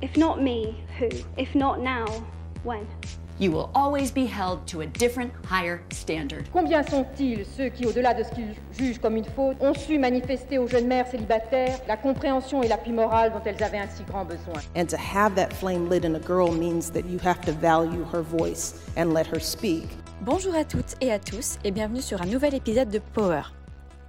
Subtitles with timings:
[0.00, 1.08] If not me, who?
[1.36, 2.06] If not now,
[2.62, 2.86] when?
[3.40, 6.48] You will always be held to a different, higher standard.
[6.52, 10.58] Combien sont-ils ceux qui, au-delà de ce qu'ils jugent comme une faute, ont su manifester
[10.58, 14.24] aux jeunes mères célibataires la compréhension et l'appui moral dont elles avaient un si grand
[14.24, 14.60] besoin?
[14.76, 18.04] And to have that flame lit in a girl means that you have to value
[18.12, 19.88] her voice and let her speak.
[20.20, 23.42] Bonjour à toutes et à tous et bienvenue sur un nouvel épisode de Power.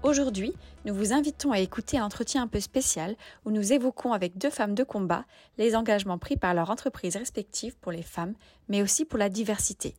[0.02, 0.54] Aujourd'hui,
[0.86, 4.50] nous vous invitons à écouter un entretien un peu spécial où nous évoquons avec deux
[4.50, 5.26] femmes de combat
[5.58, 8.34] les engagements pris par leurs entreprises respectives pour les femmes,
[8.70, 9.96] mais aussi pour la diversité.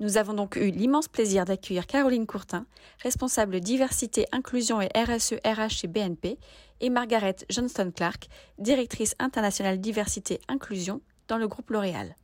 [0.00, 2.66] Nous avons donc eu l'immense plaisir d'accueillir Caroline Courtin,
[3.04, 6.38] responsable diversité, inclusion et RSE RH chez BNP,
[6.80, 8.26] et Margaret Johnston-Clark,
[8.58, 12.16] directrice internationale diversité inclusion dans le groupe L'Oréal.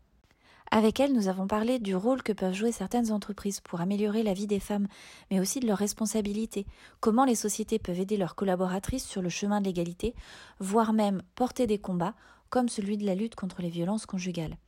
[0.70, 4.34] Avec elle, nous avons parlé du rôle que peuvent jouer certaines entreprises pour améliorer la
[4.34, 4.86] vie des femmes,
[5.30, 6.66] mais aussi de leurs responsabilités,
[7.00, 10.14] comment les sociétés peuvent aider leurs collaboratrices sur le chemin de l'égalité,
[10.60, 12.14] voire même porter des combats,
[12.50, 14.58] comme celui de la lutte contre les violences conjugales.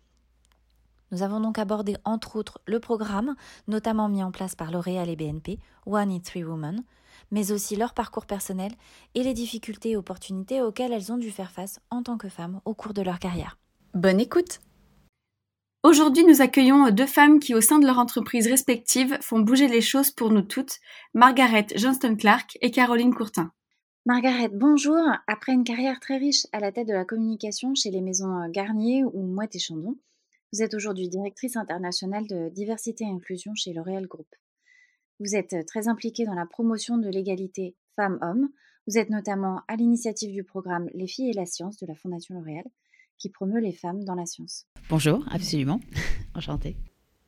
[1.12, 3.34] Nous avons donc abordé entre autres le programme,
[3.68, 6.82] notamment mis en place par L'Oréal et BNP, One in Three Women,
[7.30, 8.72] mais aussi leur parcours personnel
[9.14, 12.60] et les difficultés et opportunités auxquelles elles ont dû faire face en tant que femmes
[12.64, 13.58] au cours de leur carrière.
[13.92, 14.60] Bonne écoute
[15.82, 19.80] Aujourd'hui, nous accueillons deux femmes qui, au sein de leur entreprise respective, font bouger les
[19.80, 20.78] choses pour nous toutes,
[21.14, 23.50] Margaret Johnston-Clark et Caroline Courtin.
[24.04, 25.00] Margaret, bonjour.
[25.26, 29.04] Après une carrière très riche à la tête de la communication chez les maisons Garnier
[29.04, 29.96] ou Mouette et Chandon,
[30.52, 34.28] vous êtes aujourd'hui directrice internationale de diversité et inclusion chez L'Oréal Group.
[35.18, 38.50] Vous êtes très impliquée dans la promotion de l'égalité femmes-hommes.
[38.86, 42.34] Vous êtes notamment à l'initiative du programme Les filles et la science de la Fondation
[42.34, 42.64] L'Oréal
[43.20, 44.66] qui promeut les femmes dans la science.
[44.88, 45.80] Bonjour, absolument.
[46.34, 46.76] Enchantée.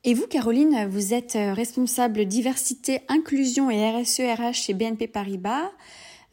[0.03, 5.71] Et vous, Caroline, vous êtes responsable diversité, inclusion et RSE-RH chez BNP Paribas.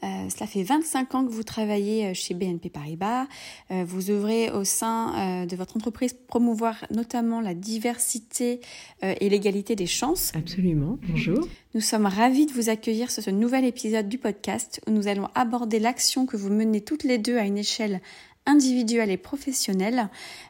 [0.02, 3.27] Euh, cela fait 25 ans que vous travaillez chez BNP Paribas.
[3.70, 8.61] Euh, vous œuvrez au sein euh, de votre entreprise promouvoir notamment la diversité
[9.02, 10.33] et l'égalité des chances.
[10.35, 10.98] Absolument.
[11.08, 11.46] Bonjour.
[11.74, 15.29] Nous sommes ravis de vous accueillir sur ce nouvel épisode du podcast où nous allons
[15.35, 18.01] aborder l'action que vous menez toutes les deux à une échelle
[18.46, 20.08] individuelle et professionnelle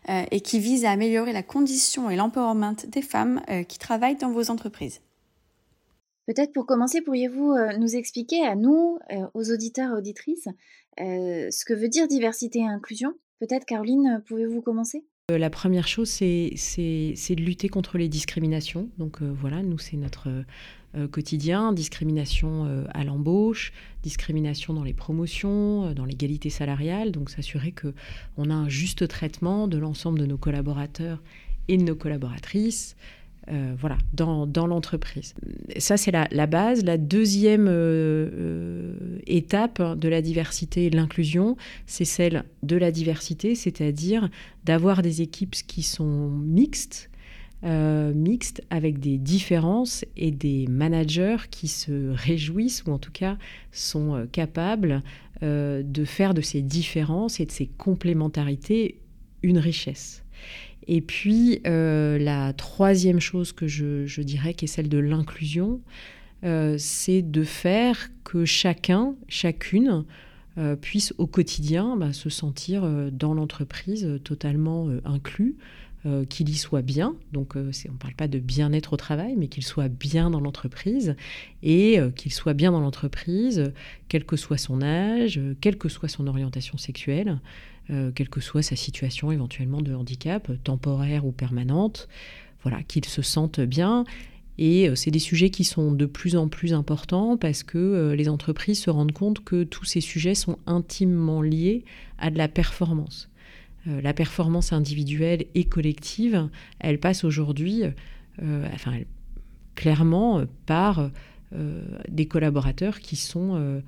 [0.08, 4.16] euh, et qui vise à améliorer la condition et l'empowerment des femmes euh, qui travaillent
[4.16, 5.00] dans vos entreprises.
[6.26, 8.98] Peut-être pour commencer, pourriez-vous euh, nous expliquer à nous,
[9.34, 10.48] aux auditeurs et auditrices,
[10.98, 13.12] ce que veut dire diversité et inclusion?
[13.40, 15.04] Peut-être, Caroline, pouvez-vous commencer?
[15.30, 18.90] La première chose, c'est de lutter contre les discriminations.
[18.98, 20.44] Donc voilà, nous, c'est notre
[21.06, 27.72] quotidien, discrimination euh, à l'embauche, discrimination dans les promotions, euh, dans l'égalité salariale, donc s'assurer
[27.72, 31.22] qu'on a un juste traitement de l'ensemble de nos collaborateurs
[31.68, 32.96] et de nos collaboratrices.
[33.80, 35.34] voilà, dans, dans l'entreprise.
[35.78, 36.84] Ça, c'est la, la, base.
[36.84, 37.66] La deuxième
[39.26, 41.56] étape de la diversité et de l'inclusion,
[41.86, 44.28] c'est celle de la diversité, c'est-à-dire
[44.64, 47.09] d'avoir des équipes qui sont mixtes,
[47.62, 53.36] euh, mixte avec des différences et des managers qui se réjouissent ou en tout cas
[53.70, 55.02] sont euh, capables
[55.42, 58.96] euh, de faire de ces différences et de ces complémentarités
[59.42, 60.24] une richesse.
[60.88, 65.80] Et puis la troisième chose que je, dirais qui est celle de l'inclusion,
[66.42, 70.04] c'est de faire que chacun, chacune,
[70.80, 72.82] puisse au quotidien bah, se sentir
[73.12, 75.56] dans l'entreprise totalement inclus,
[76.06, 77.14] euh, qu'il y soit bien.
[77.32, 80.40] Donc, euh, on ne parle pas de bien-être au travail, mais qu'il soit bien dans
[80.40, 81.14] l'entreprise
[81.62, 83.70] et euh, qu'il soit bien dans l'entreprise,
[84.08, 87.38] quel que soit son âge, quelle que soit son orientation sexuelle,
[88.14, 92.08] quelle que soit sa situation éventuellement de handicap, temporaire ou permanente.
[92.62, 94.04] Voilà, qu'il se sente bien.
[94.58, 98.80] Et c'est des sujets qui sont de plus en plus importants parce que les entreprises
[98.80, 101.84] se rendent compte que tous ces sujets sont intimement liés
[102.18, 103.29] à de la performance.
[103.88, 106.48] Euh, la performance individuelle et collective,
[106.80, 107.82] elle passe aujourd'hui,
[108.42, 108.92] euh, enfin,
[109.74, 111.10] clairement par
[111.54, 113.82] euh, des collaborateurs qui sont,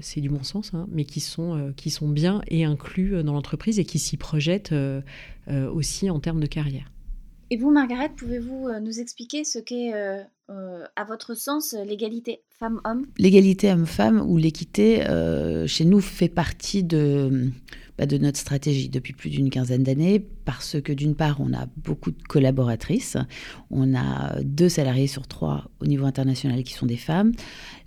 [0.00, 3.78] c'est du bon sens, hein, mais qui sont, qui sont bien et inclus dans l'entreprise
[3.78, 4.74] et qui s'y projettent
[5.48, 6.90] aussi en termes de carrière.
[7.52, 13.06] Et vous, Margaret, pouvez-vous nous expliquer ce qu'est, à votre sens, l'égalité femmes-hommes?
[13.18, 15.04] L'égalité homme-femme ou l'équité,
[15.66, 17.50] chez nous, fait partie de,
[18.00, 21.66] bah, de notre stratégie depuis plus d'une quinzaine d'années parce que d'une part, on a
[21.76, 23.18] beaucoup de collaboratrices,
[23.70, 27.32] on a deux salariés sur trois au niveau international qui sont des femmes,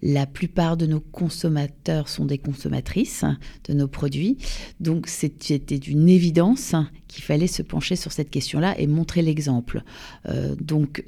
[0.04, 3.26] la plupart de nos consommateurs sont des consommatrices
[3.64, 4.38] de nos produits,
[4.80, 6.76] donc c'était une évidence
[7.08, 9.82] qu'il fallait se pencher sur cette question-là et montrer l'exemple.
[10.30, 11.04] Euh, donc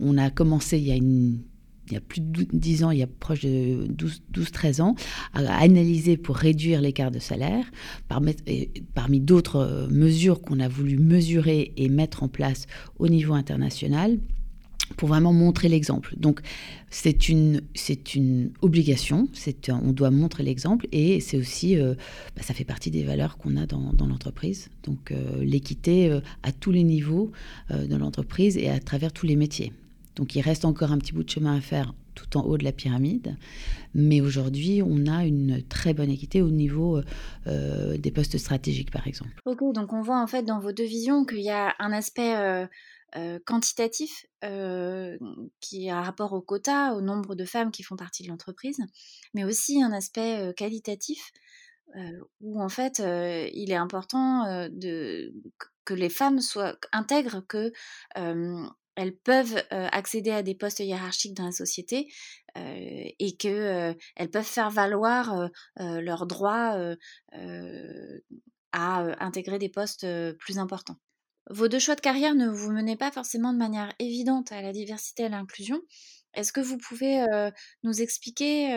[0.00, 1.40] on a commencé il y a une
[1.86, 3.86] il y a plus de 10 ans, il y a proche de
[4.34, 4.94] 12-13 ans,
[5.34, 7.64] à analyser pour réduire l'écart de salaire.
[8.08, 12.66] Parmi d'autres mesures qu'on a voulu mesurer et mettre en place
[12.98, 14.18] au niveau international,
[14.96, 16.14] pour vraiment montrer l'exemple.
[16.16, 16.40] Donc
[16.90, 17.60] c'est une,
[18.62, 19.28] obligation,
[19.68, 21.94] on doit montrer l'exemple et c'est aussi, euh,
[22.36, 24.68] bah, ça fait partie des valeurs qu'on a dans, l'entreprise.
[24.84, 27.32] Donc euh, l'équité euh, à tous les niveaux
[27.70, 29.72] de l'entreprise et à travers tous les métiers.
[30.16, 32.64] Donc il reste encore un petit bout de chemin à faire tout en haut de
[32.64, 33.36] la pyramide,
[33.94, 37.02] mais aujourd'hui on a une très bonne équité au niveau
[37.44, 39.38] des postes stratégiques par exemple.
[39.44, 42.66] Ok, donc on voit en fait dans vos deux visions qu'il y a un aspect
[43.44, 44.24] quantitatif
[45.60, 48.78] qui a rapport au quota, au nombre de femmes qui font partie de l'entreprise,
[49.34, 51.32] mais aussi un aspect qualitatif
[52.40, 55.34] où en fait il est important de,
[55.84, 57.72] que les femmes soient intègrent que
[58.96, 62.08] elles peuvent accéder à des postes hiérarchiques dans la société
[62.56, 66.76] et qu'elles peuvent faire valoir leur droit
[68.72, 70.06] à intégrer des postes
[70.38, 70.96] plus importants.
[71.48, 74.72] Vos deux choix de carrière ne vous menez pas forcément de manière évidente à la
[74.72, 75.80] diversité et à l'inclusion.
[76.34, 77.24] Est-ce que vous pouvez
[77.82, 78.72] nous expliquer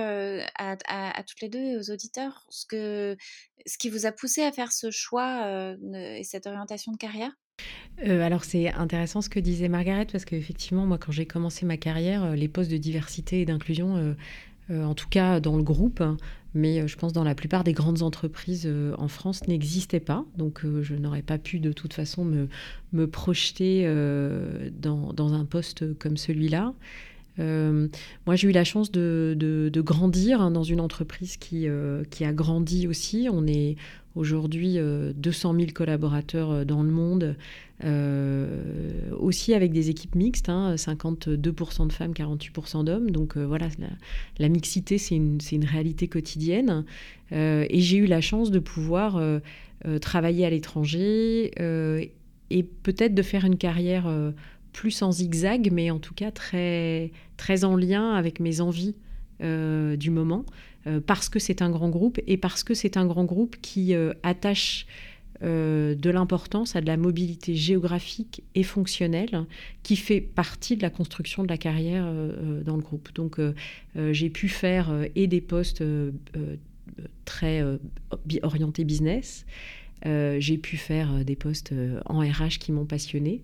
[0.55, 3.17] à, toutes les deux et aux auditeurs ce, que,
[3.65, 7.33] ce qui vous a poussé à faire ce choix et cette orientation de carrière?
[8.05, 12.33] Alors c'est intéressant ce que disait Margaret parce qu'effectivement moi quand j'ai commencé ma carrière
[12.35, 14.15] les postes de diversité et d'inclusion
[14.69, 16.01] en tout cas dans le groupe
[16.53, 20.25] mais euh, je pense dans la plupart des grandes entreprises euh, en France n'existaient pas.
[20.37, 22.47] Donc euh, je n'aurais pas pu de toute façon me,
[22.93, 23.85] me projeter
[24.79, 26.73] dans, dans, un poste comme celui-là.
[27.37, 31.67] moi, j'ai eu la chance de, de, grandir hein, dans une entreprise qui,
[32.09, 33.27] qui a grandi aussi.
[33.31, 33.75] On est
[34.15, 34.77] aujourd'hui
[35.15, 37.35] 200 000 collaborateurs dans le monde,
[37.85, 43.09] euh, aussi avec des équipes mixtes, 52% hein, de femmes, 48% d'hommes.
[43.09, 43.67] Donc euh, voilà,
[44.37, 46.83] la, mixité, c'est une, réalité quotidienne.
[47.31, 49.21] Euh, et j'ai eu la chance de pouvoir
[50.01, 51.51] travailler à l'étranger
[52.49, 54.11] et peut-être de faire une carrière
[54.73, 57.11] plus en zigzag, mais en tout cas très
[57.63, 58.95] en lien avec mes envies
[59.39, 60.43] du moment,
[61.05, 63.93] parce que c'est un grand groupe et parce que c'est un grand groupe qui
[64.23, 64.87] attache
[65.41, 69.45] euh, de l'importance à de la mobilité géographique et fonctionnelle
[69.83, 73.13] qui fait partie de la construction de la carrière euh, euh, dans le groupe.
[73.15, 73.39] Donc
[73.95, 75.81] j'ai pu faire et des postes
[77.23, 77.63] très
[78.41, 79.45] orientés business,
[80.05, 81.73] j'ai pu faire des postes
[82.05, 83.41] en RH qui m'ont passionné.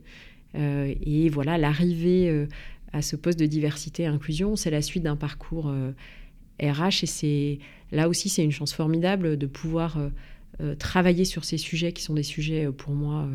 [0.53, 2.47] et voilà, l'arrivée
[2.91, 5.73] à ce poste de diversité et inclusion, c'est la suite d'un parcours
[6.61, 7.59] RH et c'est
[7.91, 9.97] là aussi c'est une chance formidable de pouvoir
[10.61, 13.27] euh, travailler sur ces sujets qui sont des sujets euh, pour moi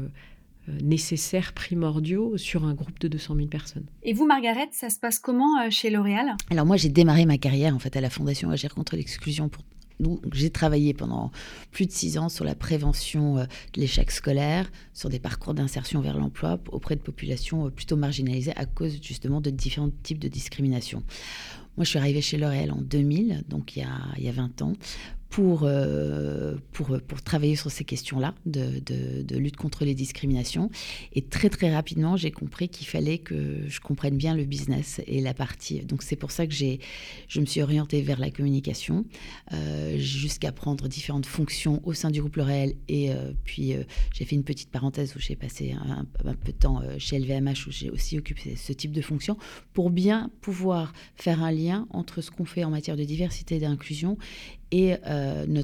[0.69, 3.85] euh, nécessaires, primordiaux, sur un groupe de 200 000 personnes.
[4.03, 6.35] Et vous, Margaret, ça se passe comment chez L'Oréal?
[6.51, 9.65] Alors moi, j'ai démarré ma carrière en fait à la Fondation Agir contre l'exclusion pour
[10.33, 11.31] j'ai travaillé pendant
[11.73, 13.47] plus de six ans sur la prévention de
[13.77, 18.99] l'échec scolaire, sur des parcours d'insertion vers l'emploi auprès de populations plutôt marginalisées à cause
[19.03, 21.03] justement de différents types de discrimination.
[21.81, 23.89] Moi, je suis arrivée chez L'Oréal en 2000, donc il y a,
[24.19, 24.75] il y a 20 ans,
[25.31, 30.71] pour, euh, pour, pour, travailler sur ces questions-là de, de, lutte contre les discriminations.
[31.13, 35.21] Et très très rapidement, j'ai compris qu'il fallait que je comprenne bien le business et
[35.21, 35.81] la partie.
[35.83, 39.07] Donc c'est pour ça que je me suis orientée vers la communication,
[39.53, 42.73] euh, jusqu'à prendre différentes fonctions au sein du groupe L'Oréal.
[42.89, 43.75] Et euh, puis
[44.13, 47.69] j'ai fait une petite parenthèse où j'ai passé un, un, peu de temps chez LVMH
[47.69, 49.37] où j'ai aussi occupé ce type de fonction
[49.75, 53.61] pour bien pouvoir faire un lien entre ce qu'on fait en matière de diversité et
[53.61, 54.19] d'inclusion
[54.73, 55.63] et euh, nos,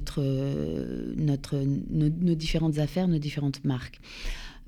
[2.35, 3.99] différentes affaires, nos différentes marques.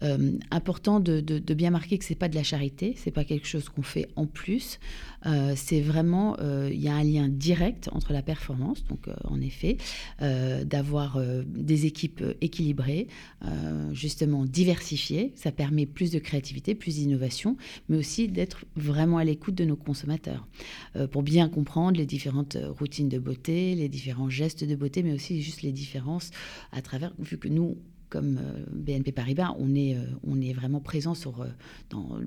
[0.03, 1.21] Euh, important de,
[1.55, 4.27] bien marquer que c'est pas de la charité, c'est pas quelque chose qu'on fait en
[4.27, 4.79] plus.
[5.27, 9.41] Euh, c'est vraiment, euh, il y a un lien direct entre la performance, donc en
[9.41, 9.77] effet,
[10.21, 13.09] d'avoir des équipes équilibrées,
[13.93, 15.33] justement diversifiées.
[15.35, 17.57] Ça permet plus de créativité, plus d'innovation,
[17.89, 20.47] mais aussi d'être vraiment à l'écoute de nos consommateurs
[21.11, 25.43] pour bien comprendre les différentes routines de beauté, les différents gestes de beauté, mais aussi
[25.43, 26.31] juste les différences
[26.73, 27.79] à travers, vu que nous
[28.09, 31.47] comme euh, BNP Paribas, on est, euh, on est vraiment présent sur, euh,
[31.91, 32.21] dans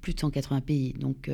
[0.00, 0.92] plus de 180 pays.
[0.94, 1.30] Donc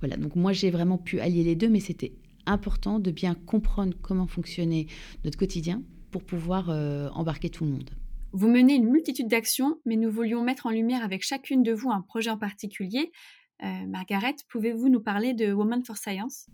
[0.00, 2.12] voilà, donc moi j'ai vraiment pu allier les deux, mais c'était
[2.46, 4.86] important de bien comprendre comment fonctionnait
[5.26, 6.70] notre quotidien pour pouvoir
[7.14, 7.90] embarquer tout le monde.
[8.32, 11.90] Vous menez une multitude d'actions, mais nous voulions mettre en lumière avec chacune de vous
[11.90, 13.12] un projet en particulier.
[13.60, 16.46] Margaret, pouvez-vous nous parler de Women for Science?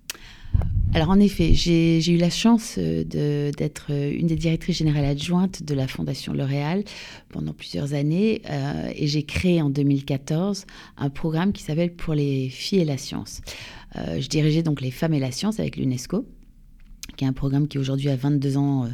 [0.94, 3.02] Alors en effet, j'ai eu la chance euh,
[3.50, 6.84] d'être euh, une des directrices générales adjointes de la Fondation L'Oréal
[7.30, 12.48] pendant plusieurs années euh, et j'ai créé en 2014 un programme qui s'appelle Pour les
[12.48, 13.40] filles et la science.
[13.96, 16.26] je dirigeais donc les femmes et la science avec l'UNESCO
[17.16, 18.88] qui est un programme qui aujourd'hui a 22 ans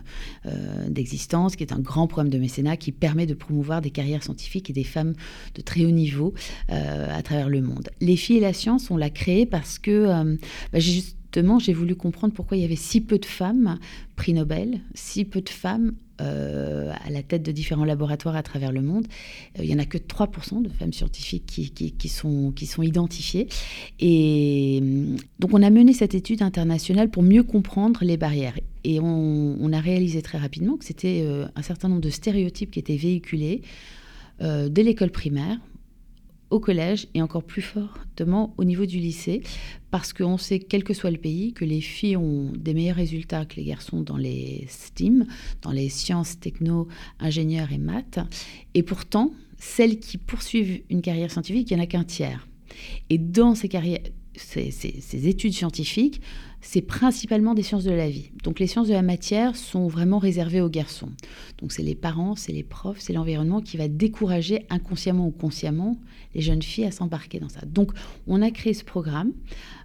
[0.88, 4.68] d'existence, qui est un grand programme de mécénat qui permet de promouvoir des carrières scientifiques
[4.68, 5.14] et des femmes
[5.54, 6.34] de très haut niveau
[6.68, 7.88] à travers le monde.
[8.00, 10.36] Les filles et la science, on l'a créé parce que
[10.72, 11.19] bah, j'ai juste
[11.58, 13.78] j'ai voulu comprendre pourquoi il y avait si peu de femmes
[14.16, 18.72] prix Nobel, si peu de femmes euh, à la tête de différents laboratoires à travers
[18.72, 19.06] le monde.
[19.58, 23.48] Euh, il n'y en a que 3% de femmes scientifiques qui, sont, identifiées.
[24.00, 24.82] Et
[25.38, 28.58] donc on a mené cette étude internationale pour mieux comprendre les barrières.
[28.84, 32.78] Et on, a réalisé très rapidement que c'était euh, un certain nombre de stéréotypes qui
[32.78, 33.62] étaient véhiculés
[34.42, 35.58] dès l'école primaire
[36.50, 39.42] au collège et encore plus fortement au niveau du lycée,
[39.90, 43.44] parce qu'on sait, quel que soit le pays, que les filles ont des meilleurs résultats
[43.44, 45.26] que les garçons dans les STEAM,
[45.62, 46.88] dans les sciences, techno,
[47.18, 48.20] ingénieurs et maths.
[48.74, 52.46] Et pourtant, celles qui poursuivent une carrière scientifique, il n'y en a qu'un tiers.
[53.10, 54.00] Et dans ces, carrières,
[54.40, 56.20] ces, études scientifiques,
[56.60, 58.32] c'est principalement des sciences de la vie.
[58.42, 61.10] Donc les sciences de la matière sont vraiment réservées aux garçons.
[61.58, 65.98] Donc c'est les parents, c'est les profs, c'est l'environnement qui va décourager inconsciemment ou consciemment
[66.34, 67.60] les jeunes filles à s'embarquer dans ça.
[67.66, 67.92] Donc
[68.26, 69.32] on a créé ce programme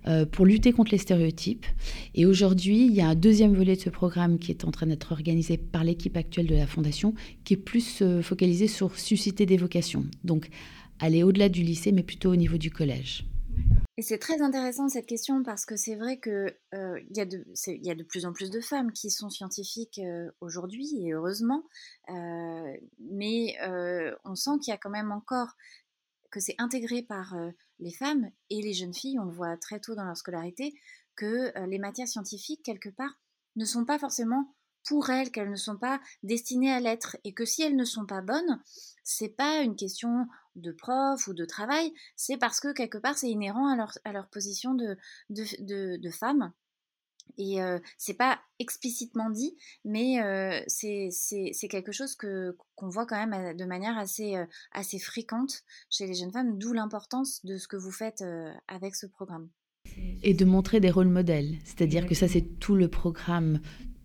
[0.07, 1.65] euh, pour lutter contre les stéréotypes.
[2.13, 4.87] Et aujourd'hui, il y a un deuxième volet de ce programme qui est en train
[4.87, 7.13] d'être organisé par l'équipe actuelle de la Fondation,
[7.45, 10.05] qui est plus euh, focalisé sur susciter des vocations.
[10.23, 10.49] Donc
[10.99, 13.25] aller au-delà du lycée, mais plutôt au niveau du collège.
[13.97, 18.03] Et c'est très intéressant cette question parce que c'est vrai qu'il euh, y, a de,
[18.03, 21.63] plus en plus de femmes qui sont scientifiques euh, aujourd'hui, et heureusement,
[22.09, 23.55] euh, mais
[24.25, 25.55] on sent qu'il y a quand même encore
[26.29, 27.33] que c'est intégré par
[27.79, 30.73] les femmes et les jeunes filles, on voit très tôt dans leur scolarité,
[31.15, 33.17] que les matières scientifiques, quelque part,
[33.55, 34.53] ne sont pas forcément
[34.85, 38.05] pour elles, qu'elles ne sont pas destinées à l'être, et que si elles ne sont
[38.05, 38.61] pas bonnes,
[39.03, 43.29] c'est pas une question de prof ou de travail, c'est parce que quelque part c'est
[43.29, 44.97] inhérent à leur, à leur position de,
[45.29, 46.51] de, de, femme.
[47.37, 53.17] Et euh, c'est pas explicitement dit, mais euh, c'est quelque chose que qu'on voit quand
[53.17, 57.57] même euh, de manière assez, euh, assez fréquente chez les jeunes femmes, d'où l'importance de
[57.57, 58.23] ce que vous faites
[58.67, 59.49] avec ce programme.
[60.23, 63.59] Et de montrer des rôles modèles, c'est-à-dire que ça c'est tout le programme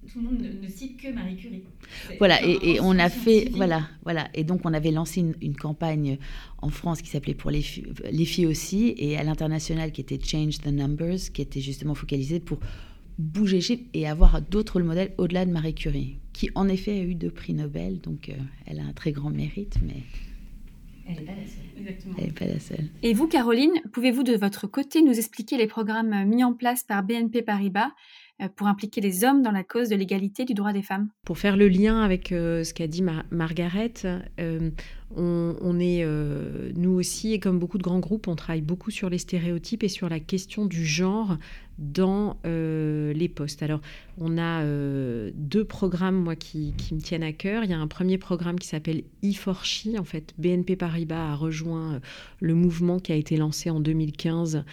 [0.09, 1.63] tout le monde ne, cite que Marie Curie.
[2.19, 6.19] Voilà, et, on a fait, voilà, voilà, et donc on avait lancé une, campagne
[6.59, 7.65] en France qui s'appelait pour les,
[8.11, 12.41] les filles aussi, et à l'international qui était Change the Numbers, qui était justement focalisée
[12.41, 12.59] pour
[13.19, 13.61] bouger
[13.93, 17.31] et avoir d'autres rôles modèles au-delà de Marie Curie, qui en effet a eu deux
[17.31, 18.35] prix Nobel, donc euh,
[18.67, 20.03] elle a un très grand mérite, mais
[21.07, 21.81] elle n'est pas la seule.
[21.81, 22.15] Exactement.
[22.19, 22.89] Elle n'est pas la seule.
[23.03, 27.03] Et vous, Caroline, pouvez-vous de votre côté nous expliquer les programmes mis en place par
[27.03, 27.91] BNP Paribas
[28.49, 31.57] pour impliquer les hommes dans la cause de l'égalité du droit des femmes Pour faire
[31.57, 33.93] le lien avec euh, ce qu'a dit Margaret,
[34.39, 34.71] euh,
[35.17, 36.07] on, est,
[36.77, 39.89] nous aussi, et comme beaucoup de grands groupes, on travaille beaucoup sur les stéréotypes et
[39.89, 41.37] sur la question du genre
[41.79, 43.65] dans les postes.
[43.65, 43.81] Alors,
[44.19, 44.65] on a
[45.35, 47.65] deux programmes, moi, qui, me tiennent à cœur.
[47.65, 52.01] Il y a un premier programme qui s'appelle e En fait, BNP Paribas a rejoint
[52.39, 54.65] le mouvement qui a été lancé en 2015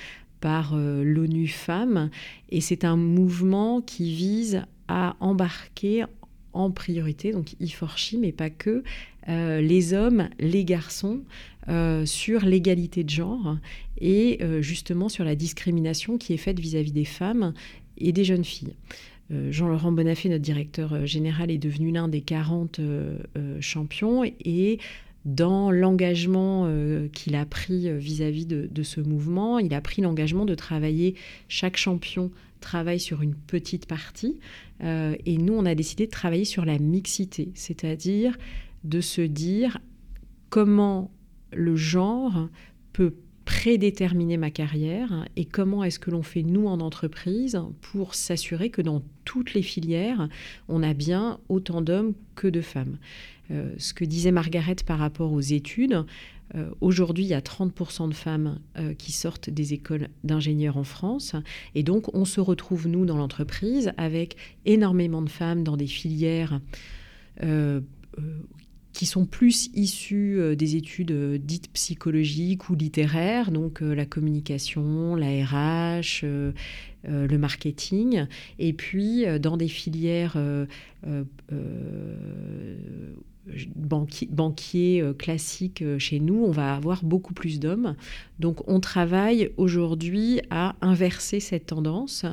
[0.73, 2.09] euh, l'ONU Femmes.
[2.49, 6.05] Et c'est un mouvement qui vise à embarquer
[6.53, 8.83] en priorité, donc IFORCHI, mais pas que,
[9.29, 11.21] euh, les hommes, les garçons,
[11.67, 13.57] euh, sur l'égalité de genre
[13.99, 17.53] et justement sur la discrimination qui est faite vis-à-vis des femmes
[17.97, 18.75] et des jeunes filles.
[19.31, 22.79] Jean-Laurent Bonafé, notre directeur général, est devenu l'un des 40
[23.59, 24.77] champions et
[25.25, 29.59] dans l'engagement euh, qu'il a pris euh, vis-à-vis de, ce mouvement.
[29.59, 31.15] Il a pris l'engagement de travailler,
[31.47, 32.31] chaque champion
[32.61, 34.39] travaille sur une petite partie,
[34.83, 38.37] euh, et nous, on a décidé de travailler sur la mixité, c'est-à-dire
[38.83, 39.79] de se dire
[40.49, 41.11] comment
[41.53, 42.49] le genre
[42.93, 43.13] peut
[43.47, 48.81] prédéterminer ma carrière et comment est-ce que l'on fait nous en entreprise pour s'assurer que
[48.81, 50.27] dans toutes les filières,
[50.67, 52.97] on a bien autant d'hommes que de femmes.
[53.51, 56.05] Euh, ce que disait Margaret par rapport aux études,
[56.55, 60.83] euh, aujourd'hui, il y a 30% de femmes euh, qui sortent des écoles d'ingénieurs en
[60.83, 61.35] France.
[61.75, 66.59] Et donc, on se retrouve, nous, dans l'entreprise, avec énormément de femmes dans des filières
[68.93, 76.25] qui sont plus issues des études dites psychologiques ou littéraires, donc la communication, la RH,
[77.03, 78.25] le marketing,
[78.57, 80.35] et puis dans des filières
[83.75, 87.95] banquier, banquier euh, classique euh, chez nous, on va avoir beaucoup plus d'hommes.
[88.39, 92.25] Donc on travaille aujourd'hui à inverser cette tendance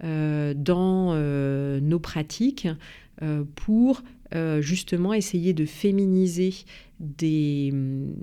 [0.00, 1.16] dans
[1.80, 2.68] nos pratiques
[3.56, 4.02] pour
[4.60, 6.54] justement essayer de féminiser
[7.00, 8.14] des hum,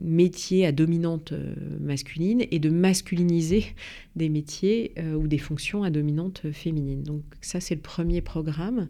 [0.00, 3.66] métiers à dominante euh, masculine et de masculiniser
[4.16, 7.02] des métiers euh, ou des fonctions à dominante féminine.
[7.02, 8.88] Donc ça, c'est le premier programme.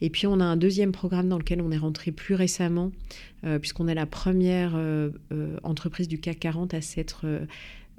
[0.00, 2.92] Et puis on a un deuxième programme dans lequel on est rentré plus récemment,
[3.44, 4.78] euh, puisqu'on est la première
[5.62, 7.26] entreprise du CAC 40 à s'être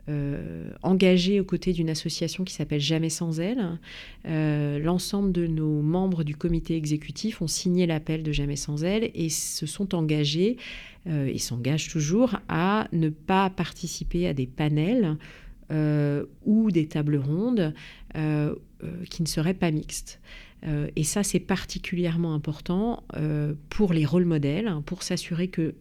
[0.10, 3.78] euh, engagée aux côtés d'une association qui s'appelle Jamais sans elle.
[4.26, 9.12] Euh, l'ensemble de nos membres du comité exécutif ont signé l'appel de Jamais sans elle
[9.14, 10.56] et se sont engagés
[11.08, 15.18] euh, et s'engagent toujours à ne pas participer à des panels
[16.46, 17.74] ou des tables rondes
[18.14, 20.22] qui ne seraient pas mixtes.
[20.96, 23.04] et ça, c'est particulièrement important
[23.68, 25.76] pour les rôles modèles, pour s'assurer que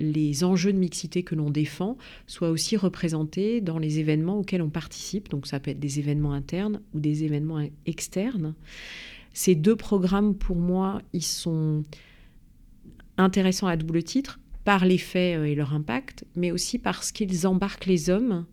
[0.00, 1.96] les enjeux de mixité que l'on défend
[2.26, 5.28] soient aussi représentés dans les événements auxquels on participe.
[5.28, 8.54] Donc ça peut être des événements internes ou des événements externes.
[9.32, 11.82] Ces deux programmes, pour moi, ils sont
[13.16, 17.46] intéressants à double titre par les faits euh, et leur impact, mais aussi parce qu'ils
[17.46, 18.46] embarquent les hommes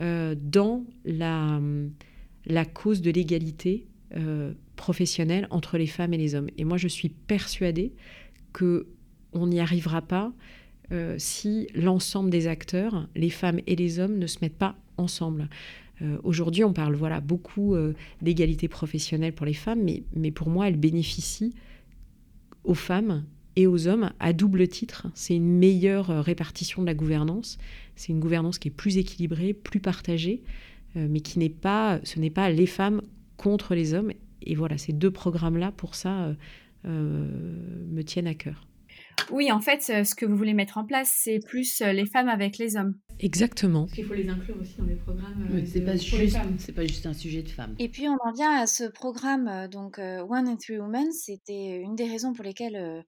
[0.00, 1.60] euh, dans la,
[2.46, 6.48] la, cause de l'égalité euh, professionnelle entre les femmes et les hommes.
[6.56, 7.92] Et moi, je suis persuadée
[8.52, 8.86] que
[9.32, 10.32] on n'y arrivera pas
[10.90, 15.48] euh, si l'ensemble des acteurs, les femmes et les hommes, ne se mettent pas ensemble.
[16.00, 17.92] Euh, aujourd'hui, on parle voilà, beaucoup euh,
[18.22, 21.54] d'égalité professionnelle pour les femmes, mais, mais pour moi, elle bénéficie
[22.64, 23.24] aux femmes
[23.56, 25.08] et aux hommes à double titre.
[25.14, 27.58] C'est une meilleure répartition de la gouvernance.
[27.96, 30.42] C'est une gouvernance qui est plus équilibrée, plus partagée,
[30.94, 33.02] mais qui n'est pas, ce n'est pas les femmes
[33.36, 34.12] contre les hommes.
[34.42, 36.36] Et voilà, ces deux programmes-là, pour ça,
[36.84, 38.67] me tiennent à cœur.
[39.30, 42.28] Oui, en fait, ce que vous voulez mettre en place, c'est plus euh, les femmes
[42.28, 42.98] avec les hommes.
[43.20, 43.84] Exactement.
[43.84, 45.48] Parce qu'il faut les inclure aussi dans les programmes.
[45.52, 47.74] Euh, c'est pas juste, c'est pas juste un sujet de femmes.
[47.78, 51.12] Et puis on en vient à ce programme, euh, donc One in Three Women.
[51.12, 53.04] C'était une des raisons pour lesquelles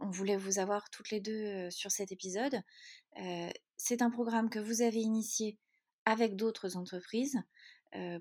[0.00, 2.60] on voulait vous avoir toutes les deux sur cet épisode.
[3.76, 5.58] c'est un programme que vous avez initié
[6.04, 7.38] avec d'autres entreprises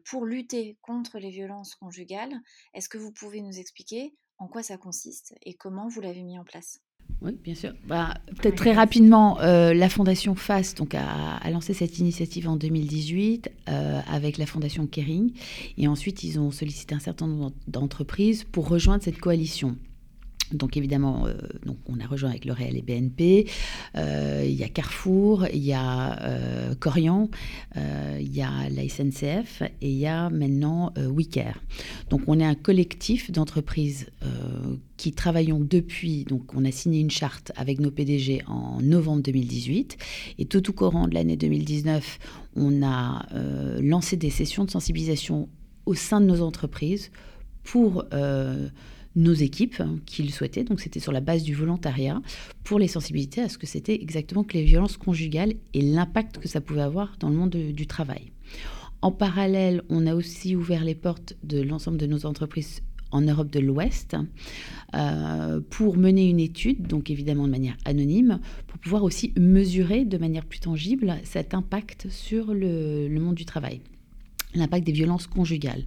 [0.06, 2.34] pour lutter contre les violences conjugales.
[2.74, 6.40] Est-ce que vous pouvez nous expliquer en quoi ça consiste et comment vous l'avez mis
[6.40, 6.82] en place?
[7.22, 7.72] Oui, bien sûr.
[7.86, 13.52] Bah, Peut-être très rapidement, euh, la Fondation FAST donc, a, lancé cette initiative en 2018
[13.69, 15.32] euh, avec la Fondation Kering.
[15.78, 19.76] Et ensuite, ils ont sollicité un certain nombre d'entreprises pour rejoindre cette coalition.
[20.54, 21.34] Donc évidemment, euh,
[21.66, 23.48] donc on a rejoint avec L'Oréal et BNP.
[23.96, 27.30] Euh, il y a Carrefour, il y a euh, Corian,
[27.76, 31.62] il y a la SNCF et il y a maintenant WeCare.
[32.10, 34.08] Donc on est un collectif d'entreprises
[34.98, 36.26] qui travaillons depuis.
[36.26, 39.98] Donc on a signé une charte avec nos PDG en novembre 2018
[40.38, 42.20] et tout au courant de l'année 2019,
[42.56, 43.26] on a
[43.82, 45.50] lancé des sessions de sensibilisation
[45.86, 47.12] au sein de nos entreprises
[47.64, 48.06] pour
[49.15, 50.63] nos équipes qui le souhaitaient.
[50.63, 52.21] Donc c'était sur la base du volontariat
[52.63, 56.47] pour les sensibiliser à ce que c'était exactement que les violences conjugales et l'impact que
[56.47, 58.32] ça pouvait avoir dans le monde du travail.
[59.02, 63.52] En parallèle, on a aussi ouvert les portes de l'ensemble de nos entreprises en Europe
[63.52, 64.15] de l'Ouest
[64.93, 70.17] euh, pour mener une étude, donc évidemment de manière anonyme, pour pouvoir aussi mesurer de
[70.17, 73.82] manière plus tangible cet impact sur le monde du travail,
[74.54, 75.84] l'impact des violences conjugales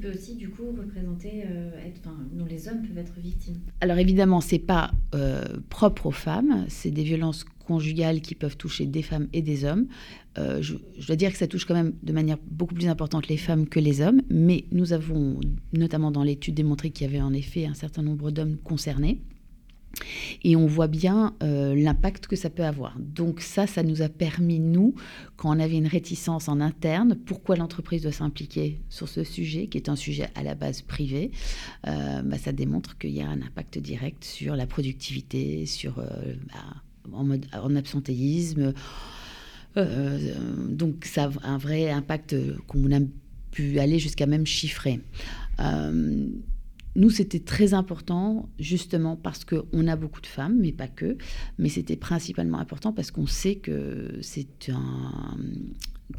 [0.00, 3.60] peut aussi du coup représenter, euh, enfin, dont les hommes peuvent être victimes.
[3.80, 8.86] Alors évidemment, c'est pas euh, propre aux femmes, c'est des violences conjugales qui peuvent toucher
[8.86, 9.86] des femmes et des hommes.
[10.38, 10.74] Euh, je,
[11.06, 13.80] dois dire que ça touche quand même de manière beaucoup plus importante les femmes que
[13.80, 15.38] les hommes, mais nous avons
[15.72, 19.20] notamment dans l'étude démontré qu'il y avait en effet un certain nombre d'hommes concernés.
[20.42, 22.96] Et on voit bien euh, l'impact que ça peut avoir.
[22.98, 24.94] Donc ça, ça nous a permis, nous,
[25.36, 29.78] quand on avait une réticence en interne, pourquoi l'entreprise doit s'impliquer sur ce sujet, qui
[29.78, 31.30] est un sujet à la base privé,
[31.86, 36.04] euh, bah, ça démontre qu'il y a un impact direct sur la productivité, sur euh,
[36.48, 38.72] bah, en, mode, en absentéisme.
[39.76, 43.00] donc ça a un vrai impact qu'on a
[43.50, 45.00] pu aller jusqu'à même chiffrer
[46.94, 51.16] nous, c'était très important, justement parce qu'on a beaucoup de femmes, mais pas que.
[51.58, 55.36] Mais c'était principalement important parce qu'on sait que c'est un.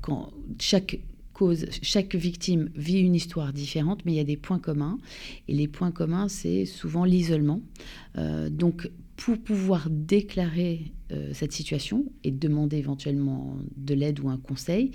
[0.02, 1.00] Quand chaque
[1.34, 4.98] cause, chaque victime vit une histoire différente, mais il y a des points communs.
[5.48, 7.62] Et les points communs, c'est souvent l'isolement.
[8.18, 14.38] Euh, donc, pour pouvoir déclarer euh, cette situation et demander éventuellement de l'aide ou un
[14.38, 14.92] conseil,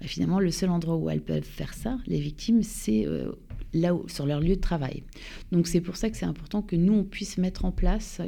[0.00, 3.32] bah, finalement, le seul endroit où elles peuvent faire ça, les victimes, c'est euh,
[3.72, 5.02] là où, sur leur lieu de travail.
[5.50, 8.20] Donc c'est pour ça que c'est important que nous, on puisse mettre en place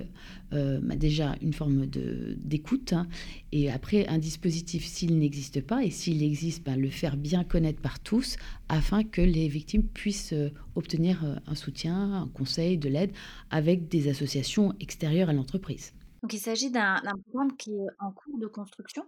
[0.52, 3.07] euh, bah, déjà une forme d'écoute hein,
[3.52, 7.80] et après un dispositif s'il n'existe pas et s'il existe, bah, le faire bien connaître
[7.80, 8.37] par tous
[8.68, 13.12] afin que les victimes puissent euh, obtenir euh, un soutien, un conseil, de l'aide
[13.50, 15.92] avec des associations extérieures à l'entreprise.
[16.22, 19.04] Donc il s'agit d'un programme qui est en cours de construction?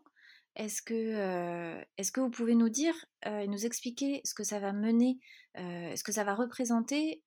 [0.56, 2.94] Est-ce que, vous pouvez nous dire
[3.26, 5.18] et nous expliquer ce que ça va mener,
[5.54, 7.22] ce que ça va représenter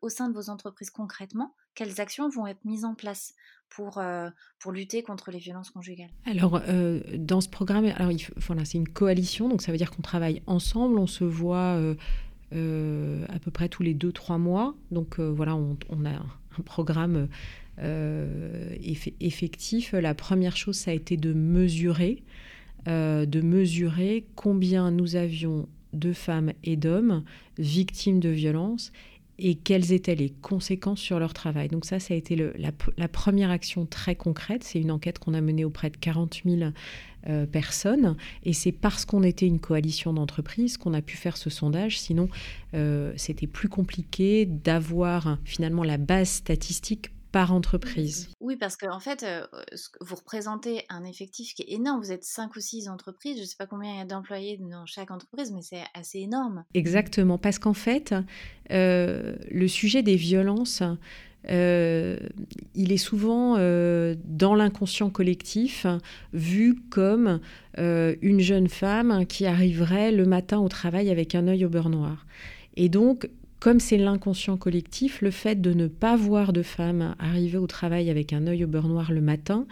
[0.00, 1.54] au sein de vos entreprises concrètement?
[1.74, 3.34] Quelles actions vont être mises en place
[3.68, 4.02] pour,
[4.72, 6.10] lutter contre les violences conjugales?
[6.24, 6.62] Alors,
[7.18, 7.92] dans ce programme,
[8.36, 11.78] voilà, c'est une coalition, donc ça veut dire qu'on travaille ensemble, on se voit
[12.52, 14.74] à peu près tous les deux, trois mois.
[14.90, 17.28] Donc voilà, on, on, a un programme
[19.20, 19.92] effectif.
[19.92, 22.22] La première chose, ça a été de mesurer
[22.88, 27.22] euh, de mesurer combien nous avions de femmes et d'hommes
[27.58, 28.92] victimes de violences
[29.38, 31.68] et quelles étaient les conséquences sur leur travail.
[31.68, 34.62] Donc ça, ça a été la, première action très concrète.
[34.62, 36.70] C'est une enquête qu'on a menée auprès de 40 000
[37.28, 38.16] euh, personnes.
[38.44, 41.98] Et c'est parce qu'on était une coalition d'entreprises qu'on a pu faire ce sondage.
[41.98, 42.28] Sinon,
[42.74, 48.28] euh, c'était plus compliqué d'avoir finalement la base statistique par entreprise.
[48.40, 49.26] Oui, parce qu'en en fait,
[50.00, 52.00] vous représentez un effectif qui est énorme.
[52.00, 53.36] Vous êtes cinq ou six entreprises.
[53.36, 56.18] Je ne sais pas combien il y a d'employés dans chaque entreprise, mais c'est assez
[56.18, 56.64] énorme.
[56.74, 58.14] Exactement, parce qu'en fait,
[58.70, 60.82] le sujet des violences,
[61.48, 65.86] il est souvent dans l'inconscient collectif
[66.32, 67.40] vu comme
[67.76, 72.26] une jeune femme qui arriverait le matin au travail avec un œil au beurre noir.
[72.76, 73.28] Et donc,
[73.62, 78.10] comme c'est l'inconscient collectif, le fait de ne pas voir de femmes arriver au travail
[78.10, 79.66] avec un œil au beurre noir le matin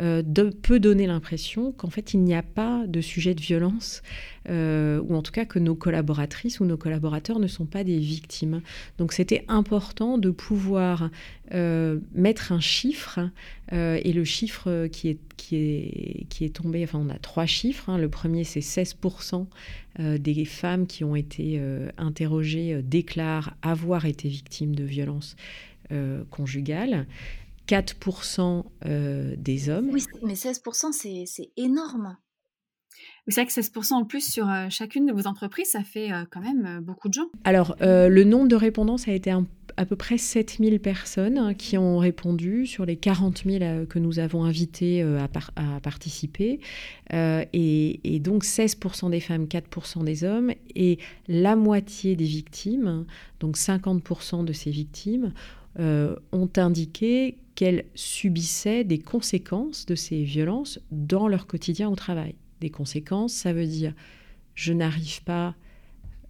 [0.00, 0.22] euh,
[0.62, 4.02] peut donner l'impression qu'en fait il n'y a pas de sujet de violence,
[4.48, 7.98] euh, ou en tout cas que nos collaboratrices ou nos collaborateurs ne sont pas des
[7.98, 8.62] victimes.
[8.96, 11.10] Donc c'était important de pouvoir
[11.52, 13.20] euh, mettre un chiffre,
[13.74, 17.88] et le chiffre qui est, qui, est, qui est tombé, enfin on a trois chiffres,
[17.88, 17.96] hein.
[17.96, 19.46] le premier c'est 16%
[19.98, 21.58] des femmes qui ont été
[21.96, 25.36] interrogées déclarent avoir été victimes de violences
[26.28, 27.06] conjugales.
[27.68, 29.90] 4% euh, des hommes.
[29.92, 32.16] Oui, mais 16%, c'est énorme.
[33.28, 36.24] C'est vrai que 16% en plus sur euh, chacune de vos entreprises, ça fait euh,
[36.30, 37.28] quand même beaucoup de gens.
[37.44, 39.32] Alors, le nombre de répondants, ça a été
[39.76, 44.18] à peu près 7000 personnes hein, qui ont répondu sur les 40 000 que nous
[44.18, 46.60] avons invités à, à, participer.
[47.12, 50.52] Et, et, donc 16% des femmes, 4% des hommes.
[50.74, 50.98] Et
[51.28, 53.06] la moitié des victimes,
[53.40, 55.32] donc 50% de ces victimes,
[55.78, 62.34] ont indiqué qu'elles subissaient des conséquences de ces violences dans leur quotidien au travail.
[62.60, 63.94] Des conséquences, ça veut dire
[64.54, 65.54] je n'arrive pas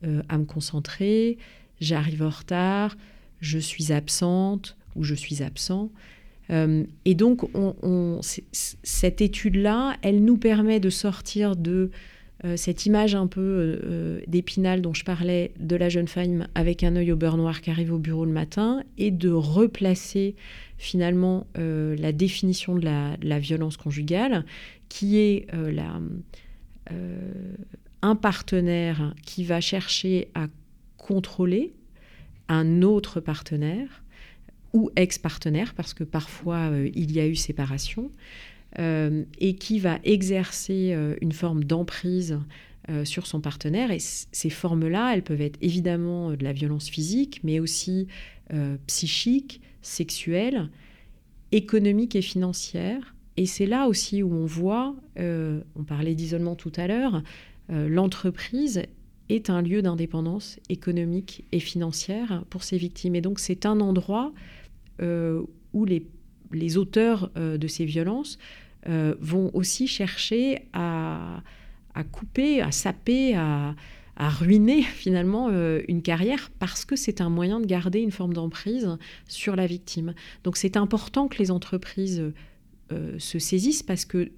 [0.04, 1.38] euh, à me concentrer,
[1.80, 2.96] j'arrive en retard,
[3.40, 5.90] je suis absente ou je suis absent.
[6.50, 11.88] Euh, et donc, on, cette étude-là, elle nous permet de sortir de euh,
[12.56, 17.12] cette image un peu d'épinal dont je parlais de la jeune femme avec un œil
[17.12, 20.34] au beurre noir qui arrive au bureau le matin et de replacer
[20.82, 24.44] finalement euh, la définition de la, violence conjugale,
[24.88, 25.72] qui est euh,
[26.90, 27.54] euh,
[28.02, 30.48] un partenaire qui va chercher à
[30.98, 31.72] contrôler
[32.48, 34.02] un autre partenaire
[34.72, 38.10] ou ex-partenaire, parce que parfois il y a eu séparation,
[38.78, 42.38] et qui va exercer une forme d'emprise
[43.04, 43.90] sur son partenaire.
[43.90, 48.06] Et ces formes-là, elles peuvent être évidemment de la violence physique, mais aussi
[48.86, 50.70] psychique, sexuelle,
[51.52, 53.14] économique et financière.
[53.36, 57.22] Et c'est là aussi où on voit, euh, on parlait d'isolement tout à l'heure,
[57.70, 58.82] euh, l'entreprise
[59.28, 63.14] est un lieu d'indépendance économique et financière pour ses victimes.
[63.14, 64.32] Et donc c'est un endroit
[65.00, 68.38] euh, où les auteurs de ces violences
[68.86, 71.42] vont aussi chercher à,
[72.10, 73.74] couper, à saper, à,
[74.16, 78.34] à ruiner finalement euh, une carrière parce que c'est un moyen de garder une forme
[78.34, 78.96] d'emprise
[79.28, 80.14] sur la victime.
[80.44, 82.32] Donc c'est important que les entreprises
[82.92, 84.30] euh, se saisissent parce que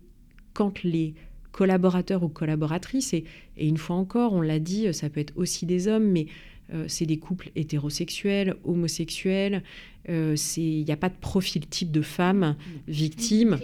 [0.53, 1.15] quand les
[1.53, 3.25] collaborateurs ou collaboratrices, et,
[3.57, 6.27] une fois encore, on l'a dit, ça peut être aussi des hommes, mais
[6.73, 9.63] euh, c'est des couples hétérosexuels, homosexuels,
[10.07, 13.59] il n'y a pas de profil type de femme victime,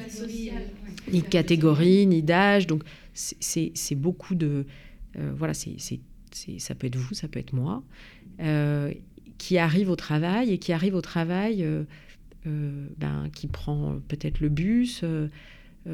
[1.12, 2.82] ni de catégorie, ni d'âge, donc
[3.12, 4.64] c'est beaucoup de
[5.18, 5.76] euh, voilà, c'est,
[6.58, 7.82] ça peut être vous, ça peut être moi,
[8.40, 8.92] euh,
[9.38, 14.48] qui arrive au travail et qui arrive au travail, euh, ben, qui prend peut-être le
[14.48, 15.04] bus,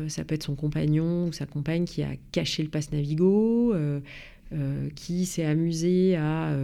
[0.09, 3.75] ça peut être son compagnon ou sa compagne qui a caché le passe Navigo,
[4.95, 6.55] qui s'est amusé à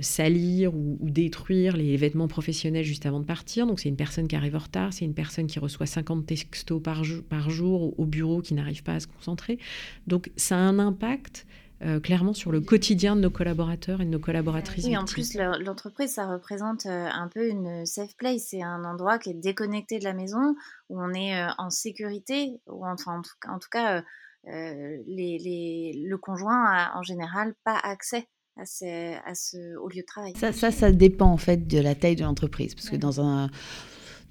[0.00, 3.66] salir ou, détruire les vêtements professionnels juste avant de partir.
[3.66, 6.82] Donc c'est une personne qui arrive en retard, c'est une personne qui reçoit 50 textos
[6.82, 9.58] par, par jour au bureau qui n'arrive pas à se concentrer.
[10.06, 11.46] Donc ça a un impact
[11.84, 14.84] euh, clairement sur le quotidien de nos collaborateurs et de nos collaboratrices.
[14.84, 18.46] Oui, en plus, l'entreprise, ça représente euh, un peu une safe place.
[18.50, 20.54] C'est un endroit qui est déconnecté de la maison,
[20.90, 24.04] où on est euh, en sécurité, ou enfin, en tout, cas,
[24.44, 28.26] les, le conjoint a en général pas accès
[28.56, 30.32] à ce, à ce, au lieu de travail.
[30.36, 32.74] Ça, ça, ça dépend en fait de la taille de l'entreprise.
[32.74, 33.50] Parce que dans un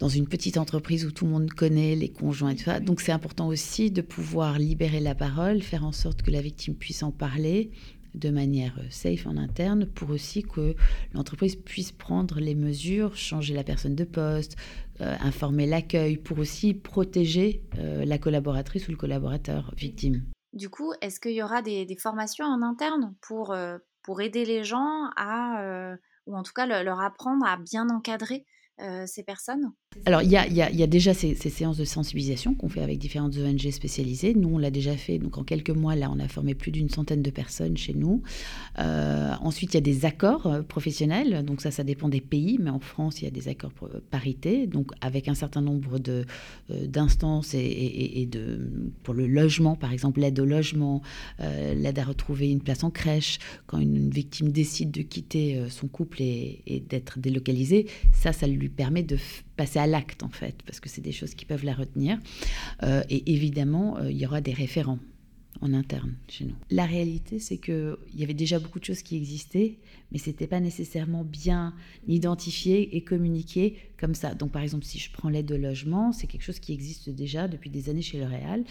[0.02, 2.80] dans une petite entreprise où tout le monde connaît les conjoints et tout ça.
[2.80, 6.74] Donc c'est important aussi de pouvoir libérer la parole, faire en sorte que la victime
[6.74, 7.69] puisse en parler
[8.15, 10.76] de manière euh, safe en interne pour aussi que
[11.13, 16.74] l'entreprise puisse prendre les mesures, changer la personne de poste, euh, informer l'accueil pour aussi
[16.74, 20.24] protéger euh, la collaboratrice ou le collaborateur victime.
[20.54, 23.56] Du coup, est-ce qu'il y aura des, formations en interne pour,
[24.04, 28.46] pour aider les gens à, ou en tout cas leur apprendre à bien encadrer
[28.80, 29.72] euh, ces personnes?
[30.06, 34.34] Alors, il y a, déjà ces, séances de sensibilisation qu'on fait avec différentes ONG spécialisées.
[34.34, 35.20] Nous, on l'a déjà fait.
[35.20, 38.24] Donc, en quelques mois, là, on a formé plus d'une centaine de personnes chez nous.
[38.80, 41.46] Euh, ensuite, il y a des accords euh, professionnels.
[41.46, 42.58] Donc, ça, ça dépend des pays.
[42.60, 43.74] Mais en France, il y a des accords
[44.10, 44.66] parité.
[44.66, 46.26] Donc, avec un certain nombre de,
[46.70, 48.72] d'instances et, de,
[49.04, 51.02] pour le logement, par exemple, l'aide au logement,
[51.40, 56.22] l'aide à retrouver une place en crèche, quand une, victime décide de quitter son couple
[56.22, 59.18] et, et d'être délocalisée, ça, ça lui permet de
[59.62, 62.17] passer à l'acte, en fait, parce que c'est des choses qui peuvent la retenir.
[62.82, 64.97] Euh, et évidemment, euh, il y aura des référents
[65.62, 66.56] en interne chez nous.
[66.71, 69.78] La réalité, c'est qu'il y avait déjà beaucoup de choses qui existaient,
[70.12, 71.76] mais ce n'était pas nécessairement bien
[72.08, 74.34] identifié et communiqué comme ça.
[74.34, 77.47] Donc, par exemple, si je prends l'aide au logement, c'est quelque chose qui existe déjà
[77.47, 78.63] depuis des années chez L'Oréal.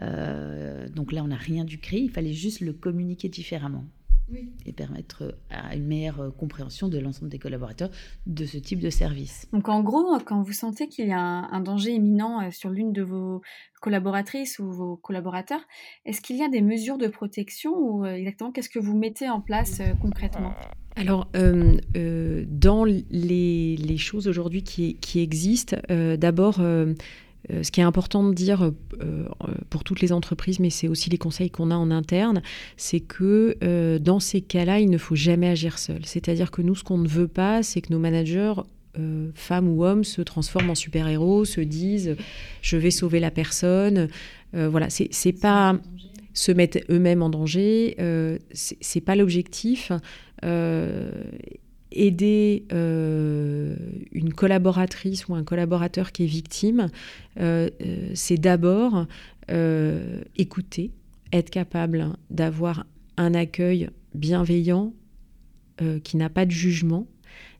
[0.00, 3.84] Euh, donc là, on n'a rien du créer, il fallait juste le communiquer différemment
[4.66, 7.90] et permettre euh, à une meilleure euh, compréhension de l'ensemble des collaborateurs
[8.26, 9.46] de ce type de service.
[9.52, 12.92] Donc en gros, quand vous sentez qu'il y a un, danger imminent euh, sur l'une
[12.92, 13.42] de vos
[13.80, 15.60] collaboratrices ou vos collaborateurs,
[16.04, 19.40] est-ce qu'il y a des mesures de protection ou exactement qu'est-ce que vous mettez en
[19.40, 20.52] place concrètement?
[20.96, 26.60] Alors, dans les, les choses aujourd'hui qui, qui, existent, d'abord,
[27.52, 28.70] euh, ce qui est important de dire euh,
[29.00, 29.26] euh,
[29.70, 32.42] pour toutes les entreprises, mais c'est aussi les conseils qu'on a en interne,
[32.76, 33.56] c'est que
[33.98, 36.00] dans ces cas-là, il ne faut jamais agir seul.
[36.04, 38.54] C'est-à-dire que nous, ce qu'on ne veut pas, c'est que nos managers
[39.34, 42.16] femmes ou hommes se transforment en super-héros, se disent
[42.62, 44.08] je vais sauver la personne.
[44.52, 45.78] voilà, c'est pas
[46.34, 47.96] se mettre eux-mêmes en danger,
[48.52, 49.92] c'est pas l'objectif
[51.92, 53.76] aider euh,
[54.12, 56.88] une collaboratrice ou un collaborateur qui est victime,
[57.40, 59.06] euh, euh, c'est d'abord
[60.36, 60.90] écouter,
[61.32, 62.84] être capable d'avoir
[63.16, 64.92] un accueil bienveillant
[66.04, 67.06] qui n'a pas de jugement,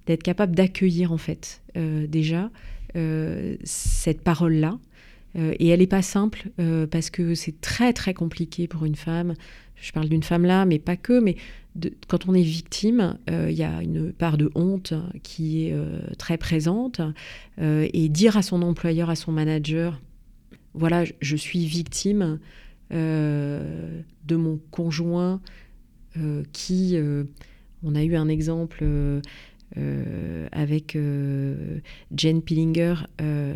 [0.05, 2.51] d'être capable d'accueillir en fait déjà
[3.65, 4.79] cette parole-là.
[5.35, 6.51] et elle n'est pas simple
[6.91, 9.33] parce que c'est très très compliqué pour une femme.
[9.81, 11.37] Je parle d'une femme là, mais pas que, mais
[12.09, 16.01] quand on est victime, euh, il y a une part de honte qui est euh,
[16.17, 17.01] très présente.
[17.61, 20.01] Euh, et dire à son employeur, à son manager,
[20.75, 22.39] voilà, je suis victime
[22.91, 25.41] de mon conjoint
[26.53, 26.97] qui,
[27.83, 28.85] on a eu un exemple
[29.77, 31.81] euh, avec euh,
[32.17, 32.95] Jen Pillinger.
[33.21, 33.53] Euh,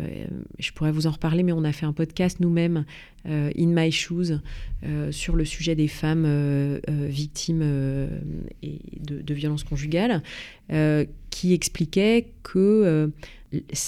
[0.59, 2.85] je pourrais vous en reparler, mais on a fait un podcast nous-mêmes,
[3.25, 4.39] In My Shoes,
[5.11, 6.27] sur le sujet des femmes
[6.89, 7.63] victimes
[8.61, 10.21] et de, violences conjugales,
[11.29, 13.09] qui expliquait que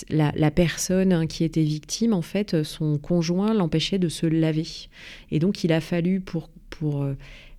[0.10, 4.88] la, personne qui était victime, en fait, son conjoint l'empêchait de se laver.
[5.32, 6.50] Et donc, il a fallu pour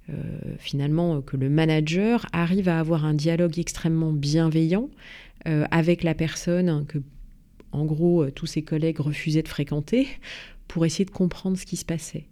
[0.09, 4.89] euh, finalement que le manager arrive à avoir un dialogue extrêmement bienveillant
[5.49, 6.99] euh, avec la personne que,
[7.73, 10.07] en gros, euh, tous ses collègues refusaient de fréquenter
[10.69, 12.27] pour essayer de comprendre ce qui se passait.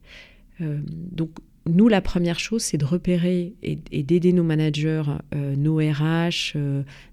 [0.60, 1.30] donc,
[1.66, 6.58] nous, la première chose, c'est de repérer et, d'aider nos managers, nos RH,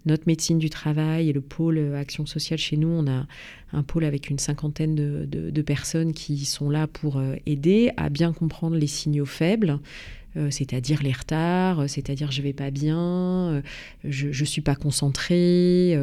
[0.05, 2.89] notre médecine du travail et le pôle action sociale chez nous.
[2.89, 3.27] On a
[3.71, 8.75] un pôle avec une cinquantaine de, personnes qui sont là pour aider à bien comprendre
[8.75, 13.61] les signaux faibles, euh, c'est-à-dire les retards, euh, c'est-à-dire je vais pas bien, euh,
[14.03, 15.97] je ne suis pas concentrée,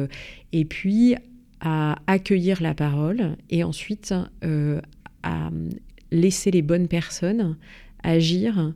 [0.51, 1.15] et puis
[1.61, 4.13] à accueillir la parole et ensuite
[5.23, 5.49] à
[6.11, 7.57] laisser les bonnes personnes
[8.01, 8.73] agir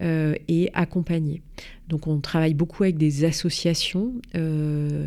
[0.00, 1.40] et accompagner.
[1.88, 4.12] Donc on travaille beaucoup avec des associations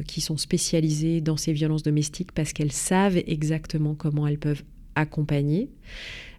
[0.08, 4.64] qui sont spécialisées dans ces violences domestiques parce qu'elles savent exactement comment elles peuvent
[4.96, 5.70] accompagner.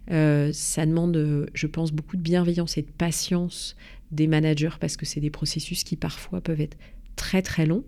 [0.07, 3.75] Ça demande, je pense, beaucoup de bienveillance et de patience
[4.11, 6.77] des managers parce que c'est des processus qui parfois peuvent être
[7.15, 7.83] très très longs.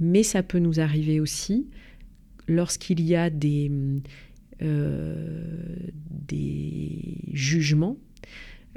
[0.00, 1.68] Mais ça peut nous arriver aussi
[2.48, 3.70] lorsqu'il y a des,
[4.60, 5.46] des
[7.32, 7.96] jugements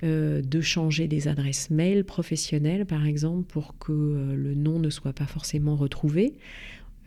[0.03, 4.89] euh, de changer des adresses mail professionnelles, par exemple, pour que euh, le nom ne
[4.89, 6.33] soit pas forcément retrouvé.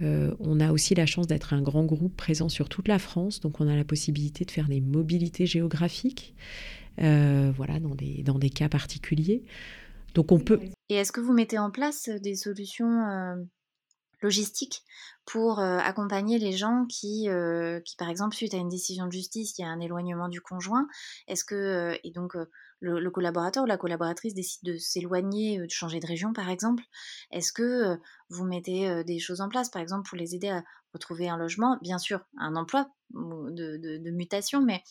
[0.00, 3.40] Euh, on a aussi la chance d'être un grand groupe présent sur toute la France,
[3.40, 6.34] donc on a la possibilité de faire des mobilités géographiques,
[6.96, 9.42] voilà, dans des, dans des cas particuliers.
[10.14, 10.60] Donc on peut.
[10.88, 13.36] Et est-ce que vous mettez en place des solutions
[14.20, 14.82] logistiques
[15.24, 17.28] pour accompagner les gens qui,
[17.84, 20.40] qui, par exemple, suite à une décision de justice, il y a un éloignement du
[20.40, 20.88] conjoint,
[21.26, 22.34] est-ce que, et donc
[22.80, 26.82] le, collaborateur ou la collaboratrice décide de s'éloigner, de changer de région par exemple,
[27.30, 27.98] est-ce que
[28.30, 31.78] vous mettez des choses en place, par exemple, pour les aider à retrouver un logement,
[31.82, 34.82] bien sûr, un emploi de, mutation, mais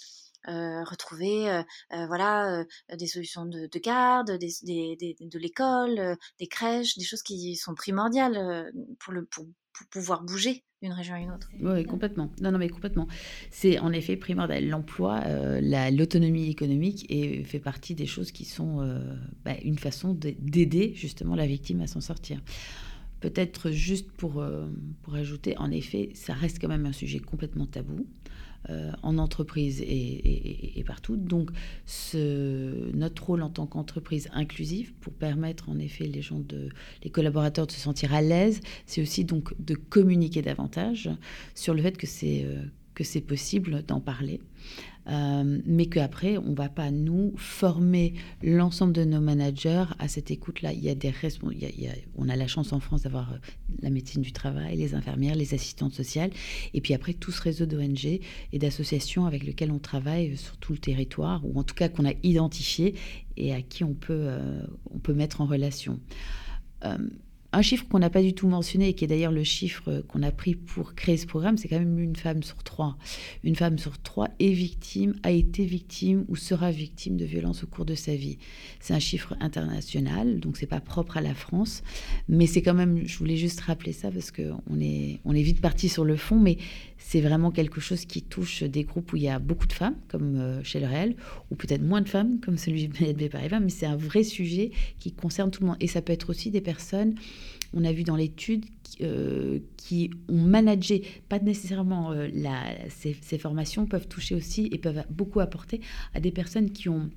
[0.48, 2.64] retrouver voilà
[2.98, 9.26] des solutions de, garde, de l'école, des crèches, des choses qui sont primordiales pour, le,
[9.26, 9.46] pour
[9.90, 11.50] pouvoir bouger d'une région à une autre.
[11.60, 12.32] Oui, complètement.
[12.40, 13.08] Non, non, mais complètement.
[13.50, 14.68] C'est en effet primordial.
[14.68, 19.00] L'emploi, euh, l'autonomie économique et fait partie des choses qui sont euh,
[19.44, 22.42] bah, une façon d'aider justement la victime à s'en sortir.
[23.20, 24.68] Peut-être juste pour, euh,
[25.02, 28.06] pour ajouter, en effet, ça reste quand même un sujet complètement tabou.
[28.70, 31.16] Euh, en entreprise et, partout.
[31.16, 31.52] Donc,
[31.86, 36.68] ce, notre rôle en tant qu'entreprise inclusive, pour permettre en effet les gens de,
[37.02, 41.10] les collaborateurs de se sentir à l'aise, c'est aussi donc de communiquer davantage
[41.56, 42.62] sur le fait que c'est euh,
[42.98, 44.42] que c'est possible d'en parler.
[45.08, 50.32] Euh, mais qu'après, on ne va pas nous former l'ensemble de nos managers à cette
[50.32, 50.74] écoute-là.
[50.74, 51.14] Il y a des
[52.16, 53.38] on a la chance en France d'avoir euh,
[53.84, 56.32] la médecine du travail, les infirmières, les assistantes sociales,
[56.74, 60.74] et puis après tout ce réseau d'ONG et d'associations avec lesquelles on travaille sur tout
[60.74, 62.96] le territoire, ou en tout cas qu'on a identifié
[63.38, 64.60] et à qui on peut, euh,
[64.92, 66.00] on peut mettre en relation.
[67.58, 70.22] Un chiffre qu'on n'a pas du tout mentionné et qui est d'ailleurs le chiffre qu'on
[70.22, 73.00] a pris pour créer ce programme, c'est quand même une femme sur trois.
[73.44, 77.66] Une femme sur trois est victime, a été victime ou sera victime de violences au
[77.66, 78.38] cours de sa vie.
[78.80, 81.82] C'est un chiffre international, donc c'est pas propre à la France,
[82.30, 85.60] mais c'est quand même, je voulais juste rappeler ça parce qu'on est, on est vite
[85.60, 86.60] parti sur le fond, mais
[86.98, 89.96] c'est vraiment quelque chose qui touche des groupes où il y a beaucoup de femmes,
[90.08, 91.16] comme euh, chez le réel,
[91.52, 94.72] ou peut-être moins de femmes, comme celui de BNB Paribas, mais c'est un vrai sujet
[95.00, 95.78] qui concerne tout le monde.
[95.80, 97.16] Et ça peut être aussi des personnes,
[97.74, 98.66] on a vu dans l'étude,
[99.02, 105.04] euh, qui ont managé, pas nécessairement euh, la, ces formations, peuvent toucher aussi et peuvent
[105.10, 105.82] beaucoup apporter
[106.14, 107.10] à des personnes qui ont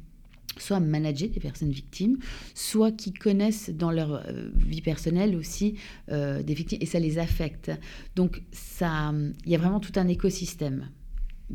[0.59, 2.19] soit manager des personnes victimes,
[2.55, 5.77] soit qui connaissent dans leur euh, vie personnelle aussi
[6.11, 7.71] euh, des victimes et ça les affecte.
[8.17, 9.13] Donc ça,
[9.45, 10.91] il y a vraiment tout un écosystème.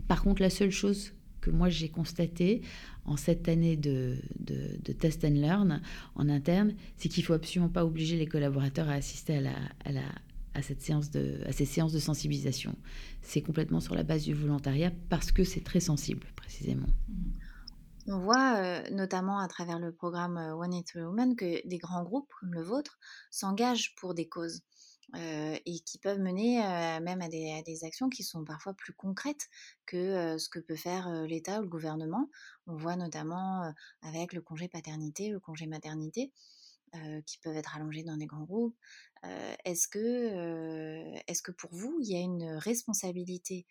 [0.07, 2.61] Par contre, la seule chose que moi j'ai constatée
[3.05, 5.81] en cette année de, de, test and learn
[6.15, 9.41] en interne, c'est qu'il faut absolument pas obliger les collaborateurs à assister à,
[9.91, 10.01] la,
[10.55, 12.75] à, cette séance de, à ces séances de sensibilisation.
[13.21, 16.87] C'est complètement sur la base du volontariat parce que c'est très sensible précisément.
[17.09, 17.13] Mmh.
[18.07, 22.53] On voit notamment à travers le programme One It Women que des grands groupes comme
[22.53, 22.99] le vôtre
[23.31, 24.61] s'engagent pour des causes
[25.13, 26.57] et qui peuvent mener
[27.01, 29.49] même à des, actions qui sont parfois plus concrètes
[29.85, 32.29] que ce que peut faire l'État ou le gouvernement.
[32.67, 36.31] On voit notamment avec le congé paternité, le congé maternité,
[37.25, 38.77] qui peuvent être allongés dans des grands groupes.
[39.63, 43.65] est-ce que, pour vous, il y a une responsabilité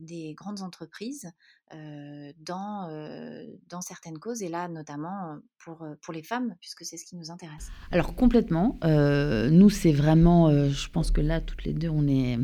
[0.00, 1.30] des grandes entreprises
[1.74, 6.96] euh, dans, euh, dans certaines causes, et là notamment pour, pour les femmes, puisque c'est
[6.96, 7.70] ce qui nous intéresse.
[7.90, 12.38] Alors complètement, nous c'est vraiment, je pense que là toutes les deux on est...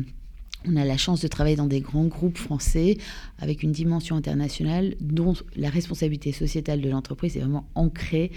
[0.67, 2.99] On a la chance de travailler dans des grands groupes français
[3.39, 8.31] avec une dimension internationale dont la responsabilité sociétale de l'entreprise est vraiment ancrée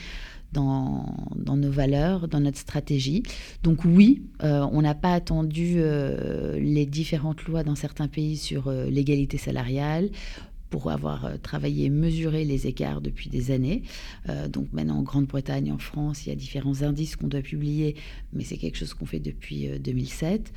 [0.54, 3.22] dans, nos valeurs, dans notre stratégie.
[3.62, 8.68] Donc oui, euh, on n'a pas attendu euh, les différentes lois dans certains pays sur
[8.68, 10.10] euh, l'égalité salariale
[10.70, 13.84] pour avoir travaillé, mesuré les écarts depuis des années.
[14.48, 17.94] donc maintenant en Grande-Bretagne, en France, il y a différents indices qu'on doit publier,
[18.32, 20.52] mais c'est quelque chose qu'on fait depuis 2007,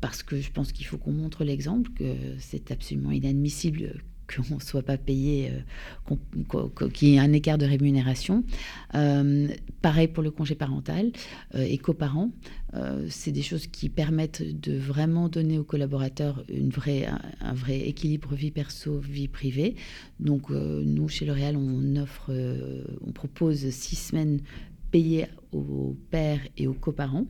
[0.00, 4.02] parce que je pense qu'il faut qu'on montre l'exemple, que c'est absolument inadmissible
[4.34, 8.44] qu'on ne soit pas payé, euh, qu'il y ait un écart de rémunération.
[8.94, 9.48] Euh,
[9.80, 11.12] pareil pour le congé parental
[11.54, 12.30] euh, et coparent.
[13.08, 16.72] c'est des choses qui permettent de vraiment donner aux collaborateurs une
[17.40, 19.76] un, vrai équilibre vie perso, vie privée.
[20.20, 24.40] Donc nous, chez L'Oréal, on propose six semaines
[24.90, 27.26] payées aux pères et aux coparents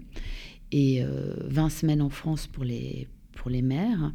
[0.70, 4.12] et 20 semaines en France pour les pour les mères,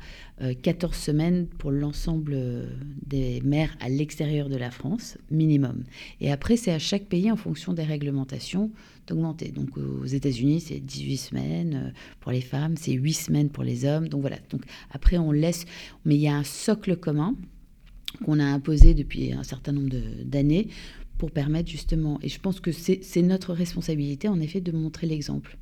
[0.61, 2.38] 14 semaines pour l'ensemble
[3.05, 5.84] des mères à l'extérieur de la France, minimum.
[6.22, 8.72] Et après, c'est à chaque pays, en fonction des réglementations,
[9.07, 9.49] d'augmenter.
[9.51, 14.07] Donc aux États-Unis, c'est 18 semaines pour les femmes, c'est 8 semaines pour les hommes.
[14.07, 14.38] Donc voilà.
[14.49, 14.61] Donc
[14.91, 15.65] après, on laisse.
[16.05, 17.36] Mais il y a un socle commun
[18.24, 19.89] qu'on a imposé depuis un certain nombre
[20.24, 20.70] d'années
[21.18, 25.57] pour permettre justement, et je pense que c'est notre responsabilité en effet de montrer l'exemple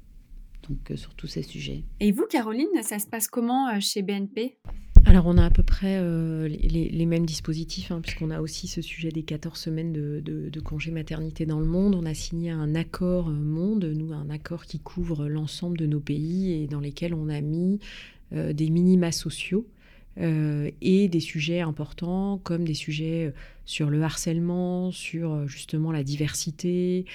[0.69, 1.83] donc euh, sur tous ces sujets.
[1.99, 4.57] Et vous, Caroline, ça se passe comment euh, chez BNP
[5.07, 8.81] alors, on a à peu près euh, les, mêmes dispositifs, hein, puisqu'on a aussi ce
[8.81, 11.93] sujet des 14 semaines de, de, congé maternité dans le monde.
[11.93, 16.53] On a signé un accord monde, nous, un accord qui couvre l'ensemble de nos pays
[16.53, 17.79] et dans lesquels on a mis
[18.31, 19.67] des minima sociaux
[20.19, 23.31] euh, et des sujets importants comme des sujets
[23.65, 27.05] sur le harcèlement, sur justement la diversité,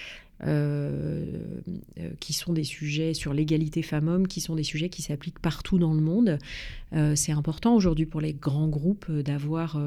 [2.21, 5.93] qui sont des sujets sur l'égalité femmes-hommes, qui sont des sujets qui s'appliquent partout dans
[5.93, 6.39] le monde.
[7.15, 9.79] c'est important aujourd'hui pour les grands groupes d'avoir,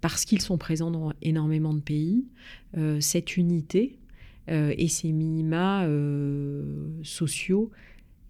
[0.00, 2.24] parce qu'ils sont présents dans énormément de pays,
[2.98, 3.98] cette unité
[4.48, 5.86] et ces minima
[7.04, 7.70] sociaux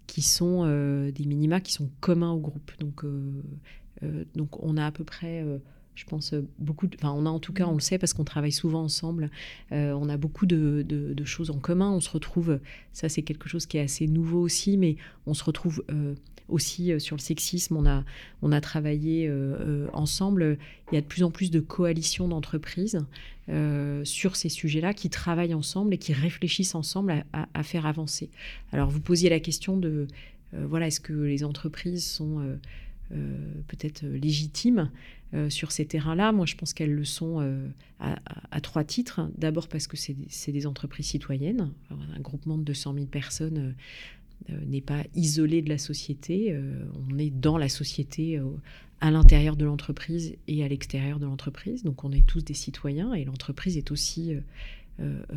[0.07, 2.73] qui sont euh, des minima qui sont communs au groupe.
[2.81, 3.43] Donc, euh,
[4.03, 5.45] euh, donc on a à peu près
[5.97, 8.53] je pense beaucoup, enfin on a en tout cas, on le sait parce qu'on travaille
[8.53, 9.31] souvent ensemble,
[9.71, 12.61] on a beaucoup de, de, choses en commun, on se retrouve,
[12.93, 15.83] ça c'est quelque chose qui est assez nouveau aussi, mais on se retrouve
[16.49, 18.05] aussi euh, sur le sexisme, on a,
[18.43, 20.59] on a travaillé euh, euh, ensemble.
[20.91, 22.99] Il y a de plus en plus de coalitions d'entreprises
[24.03, 28.29] sur ces sujets-là qui travaillent ensemble et qui réfléchissent ensemble à, faire avancer.
[28.73, 30.09] Alors vous posiez la question de,
[30.53, 32.59] voilà, est-ce que les entreprises sont...
[33.11, 34.91] peut-être légitimes
[35.49, 36.33] sur ces terrains-là.
[36.33, 37.41] Moi, je pense qu'elles le sont
[38.01, 39.29] à, trois titres.
[39.37, 41.71] D'abord parce que c'est des entreprises citoyennes.
[41.91, 43.75] un groupement de 200 000 personnes
[44.51, 48.45] euh, n'est pas isolé de la société, euh, on est dans la société euh,
[49.01, 51.83] à l'intérieur de l'entreprise et à l'extérieur de l'entreprise.
[51.83, 54.35] Donc on est tous des citoyens et l'entreprise est aussi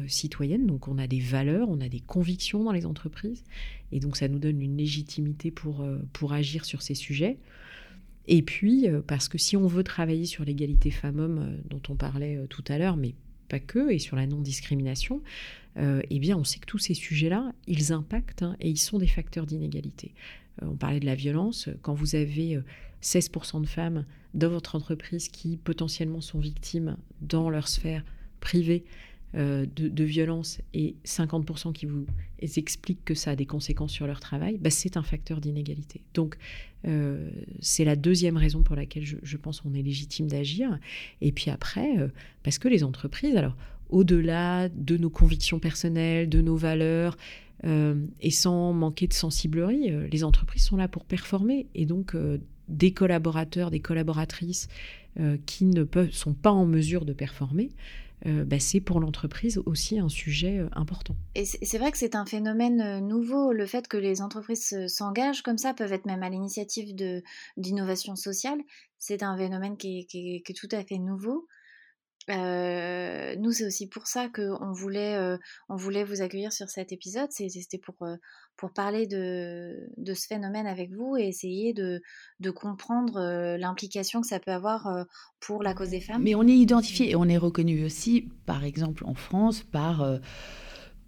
[0.08, 0.66] citoyenne.
[0.66, 3.44] Donc on a des valeurs, on a des convictions dans les entreprises.
[3.92, 7.38] Et donc ça nous donne une légitimité pour, pour agir sur ces sujets.
[8.28, 12.64] Et puis, parce que si on veut travailler sur l'égalité femmes-hommes dont on parlait tout
[12.68, 13.16] à l'heure, mais
[13.50, 15.22] pas que, et sur la non-discrimination,
[15.78, 18.98] euh, eh bien, on sait que tous ces sujets-là, ils impactent hein, et ils sont
[18.98, 20.14] des facteurs d'inégalité.
[20.62, 21.70] Euh, on parlait de la violence.
[21.82, 22.60] Quand vous avez
[23.02, 28.04] 16% euh, de femmes dans votre entreprise qui potentiellement sont victimes dans leur sphère
[28.40, 28.86] privée
[29.34, 32.06] de, violence et 50% qui vous
[32.42, 36.02] expliquent que ça a des conséquences sur leur travail, bah, c'est un facteur d'inégalité.
[36.14, 36.38] Donc,
[37.60, 40.80] c'est la deuxième raison pour laquelle je, pense qu'on est légitime d'agir.
[41.22, 41.90] Et puis après,
[42.44, 43.56] parce que les entreprises, alors
[43.90, 47.18] au-delà de nos convictions personnelles, de nos valeurs,
[47.66, 51.68] euh, et sans manquer de sensiblerie, euh, les entreprises sont là pour performer.
[51.76, 54.68] Et donc, euh, des collaborateurs, des collaboratrices
[55.46, 57.72] qui ne sont pas en mesure de performer,
[58.26, 61.16] bah, c'est pour l'entreprise aussi un sujet important.
[61.36, 65.58] Et c'est vrai que c'est un phénomène nouveau, le fait que les entreprises s'engagent comme
[65.58, 66.96] ça, peuvent être même à l'initiative
[67.58, 68.60] d'innovation sociale,
[69.00, 71.48] c'est un phénomène qui est, tout à fait nouveau
[72.38, 75.18] nous, c'est aussi pour ça qu'on voulait,
[75.70, 77.32] on voulait vous accueillir sur cet épisode.
[77.32, 77.96] C'était pour,
[78.58, 82.02] pour parler de, de, ce phénomène avec vous et essayer de,
[82.40, 85.06] de comprendre l'implication que ça peut avoir
[85.40, 86.22] pour la cause des femmes.
[86.22, 90.20] Mais on est identifié et on est reconnu aussi, par exemple en France, par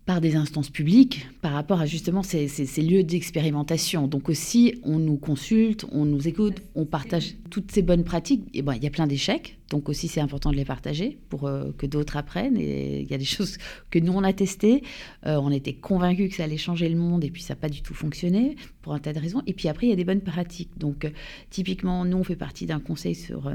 [0.05, 2.47] par des instances publiques par rapport à justement ces,
[2.81, 4.07] lieux d'expérimentation.
[4.07, 8.43] Donc aussi, on nous consulte, on nous écoute, on partage toutes ces bonnes pratiques.
[8.53, 11.47] Et bon, il y a plein d'échecs, donc aussi c'est important de les partager pour
[11.47, 12.57] euh, que d'autres apprennent.
[12.57, 13.57] Et il y a des choses
[13.91, 14.83] que nous on a testées,
[15.27, 17.69] euh, on était convaincus que ça allait changer le monde et puis ça n'a pas
[17.69, 19.43] du tout fonctionné pour un tas de raisons.
[19.45, 20.77] Et puis après, il y a des bonnes pratiques.
[20.77, 21.11] Donc euh,
[21.51, 23.51] typiquement, nous on fait partie d'un conseil sur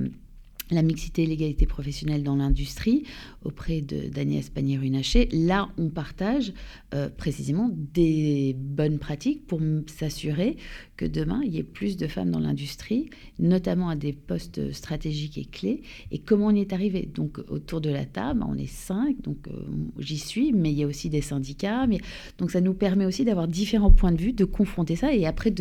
[0.71, 3.05] la mixité et l'égalité professionnelle dans l'industrie
[3.45, 5.29] auprès d'Agnès Pannier-Runacher.
[5.33, 6.53] Là, on partage
[6.95, 10.57] euh, précisément des bonnes pratiques pour s'assurer
[10.97, 15.39] que demain, il y ait plus de femmes dans l'industrie, notamment à des postes stratégiques
[15.39, 15.83] et clés.
[16.11, 17.09] Et comment on y est arrivé?
[17.15, 19.53] Donc, autour de la table, on est cinq, donc euh,
[19.99, 21.87] j'y suis, mais il y a aussi des syndicats.
[21.87, 21.99] Mais...
[22.39, 25.53] Donc, ça nous permet aussi d'avoir différents points de vue, de confronter ça et après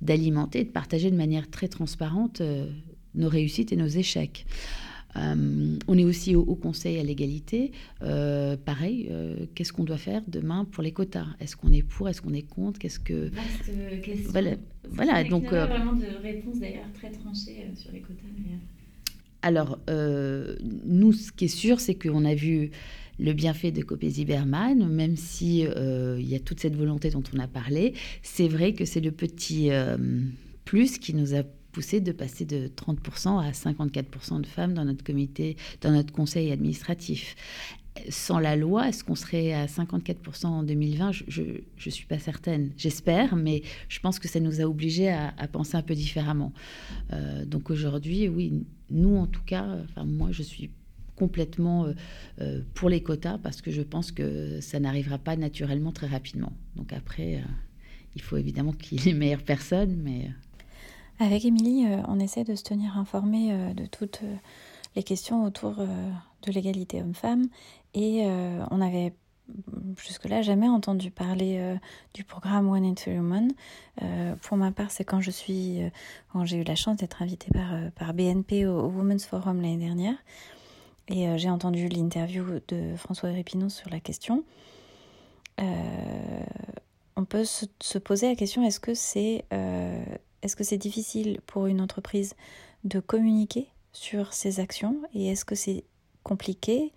[0.00, 2.40] d'alimenter, de, partager de manière très transparente.
[2.40, 2.70] Euh,
[3.14, 4.46] nos réussites et nos échecs.
[5.16, 7.72] Euh, on est aussi au, Conseil à l'égalité.
[8.02, 11.26] Euh, pareil, euh, qu'est-ce qu'on doit faire demain pour les quotas?
[11.40, 12.08] Est-ce qu'on est pour?
[12.08, 12.78] Est-ce qu'on est contre?
[12.78, 13.30] Qu'est-ce que
[14.28, 14.56] Voilà,
[14.88, 18.24] voilà donc vraiment de réponses d'ailleurs très tranchées sur les quotas.
[19.42, 22.70] Alors, nous, ce qui est sûr, c'est qu'on a vu
[23.20, 27.38] le bienfait de Copé Berman, même si il y a toute cette volonté dont on
[27.38, 29.70] a parlé, c'est vrai que c'est le petit
[30.64, 35.04] plus qui nous a poussé de passer de 30% à 54% de femmes dans notre
[35.04, 37.36] comité, dans notre conseil administratif
[38.08, 42.70] sans la loi, est-ce qu'on serait à 54% en 2020 Je ne suis pas certaine.
[42.76, 46.52] J'espère, mais je pense que ça nous a obligés à, penser un peu différemment.
[47.12, 50.70] Euh, donc aujourd'hui, oui, nous en tout cas, enfin moi je suis
[51.16, 51.94] complètement euh,
[52.40, 56.52] euh, pour les quotas parce que je pense que ça n'arrivera pas naturellement très rapidement.
[56.76, 57.42] Donc après,
[58.14, 60.30] il faut évidemment qu'il y ait les meilleures personnes, mais...
[61.20, 64.22] Avec Émilie, on essaie de se tenir informé de toutes
[64.94, 65.74] les questions autour
[66.42, 67.48] de l'égalité homme-femme
[67.94, 69.12] et euh, on avait
[69.96, 71.76] jusque-là jamais entendu parler euh,
[72.12, 73.52] du programme One in Three Women.
[74.02, 75.80] Euh, pour ma part, c'est quand je suis,
[76.32, 77.50] quand j'ai eu la chance d'être invitée
[77.96, 80.16] par, BNP au, Women's Forum l'année dernière.
[81.08, 84.44] Et j'ai entendu l'interview de François Répinon sur la question.
[85.58, 89.46] on peut se, poser la question est-ce que c'est
[90.42, 92.34] est-ce que c'est difficile pour une entreprise
[92.84, 95.84] de communiquer sur ses actions et est-ce que c'est
[96.22, 96.92] compliqué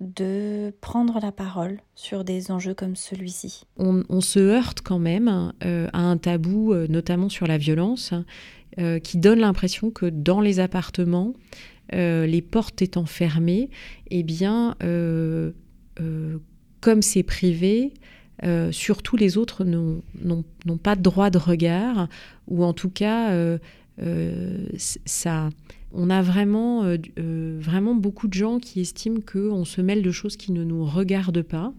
[0.00, 3.64] de prendre la parole sur des enjeux comme celui-ci?
[3.78, 8.12] On, se heurte quand même euh, à un tabou, euh, notamment sur la violence,
[8.78, 11.32] euh, qui donne l'impression que dans les appartements,
[11.92, 13.70] les portes étant fermées,
[14.10, 14.74] eh bien,
[16.80, 17.94] comme c'est privé,
[18.70, 22.08] surtout les autres n'ont pas de droit de regard,
[22.48, 23.58] ou en tout cas,
[25.04, 25.50] ça
[25.92, 30.10] on a vraiment, euh, euh, vraiment beaucoup de gens qui estiment qu'on se mêle de
[30.10, 31.72] choses qui ne nous regardent pas,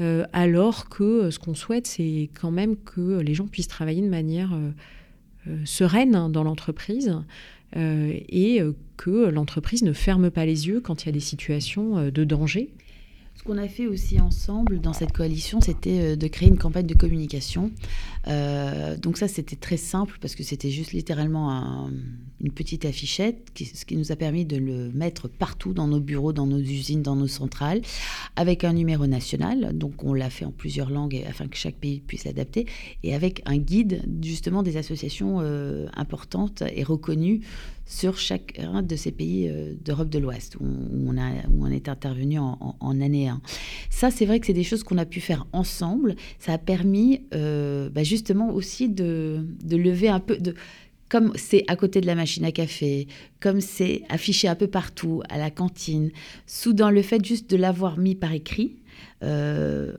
[0.00, 4.08] euh, alors que ce qu'on souhaite, c'est quand même que les gens puissent travailler de
[4.08, 4.58] manière
[5.64, 7.16] sereine dans l'entreprise
[7.74, 8.60] et
[8.96, 12.70] que l'entreprise ne ferme pas les yeux quand il y a des situations de danger.
[13.34, 16.94] Ce qu'on a fait aussi ensemble dans cette coalition, c'était de créer une campagne de
[16.94, 17.70] communication.
[18.26, 21.90] Donc ça, c'était très simple parce que c'était juste littéralement un,
[22.42, 26.32] une petite affichette, ce qui nous a permis de le mettre partout dans nos bureaux,
[26.32, 27.80] dans nos usines, dans nos centrales,
[28.34, 29.76] avec un numéro national.
[29.78, 32.66] Donc on l'a fait en plusieurs langues afin que chaque pays puisse l'adapter,
[33.04, 37.42] et avec un guide justement des associations euh, importantes et reconnues
[37.84, 42.38] sur chacun de ces pays euh, d'Europe de l'Ouest où, on où on est intervenu
[42.38, 43.40] en, année 1.
[43.90, 46.16] Ça, c'est vrai que c'est des choses qu'on a pu faire ensemble.
[46.38, 50.36] Ça a permis euh, bah, justement aussi de, de lever un peu...
[50.36, 50.54] de
[51.08, 53.06] comme c'est à côté de la machine à café,
[53.38, 56.10] comme c'est affiché un peu partout, à la cantine,
[56.46, 58.76] soudain le fait juste de l'avoir mis par écrit,
[59.22, 59.92] euh,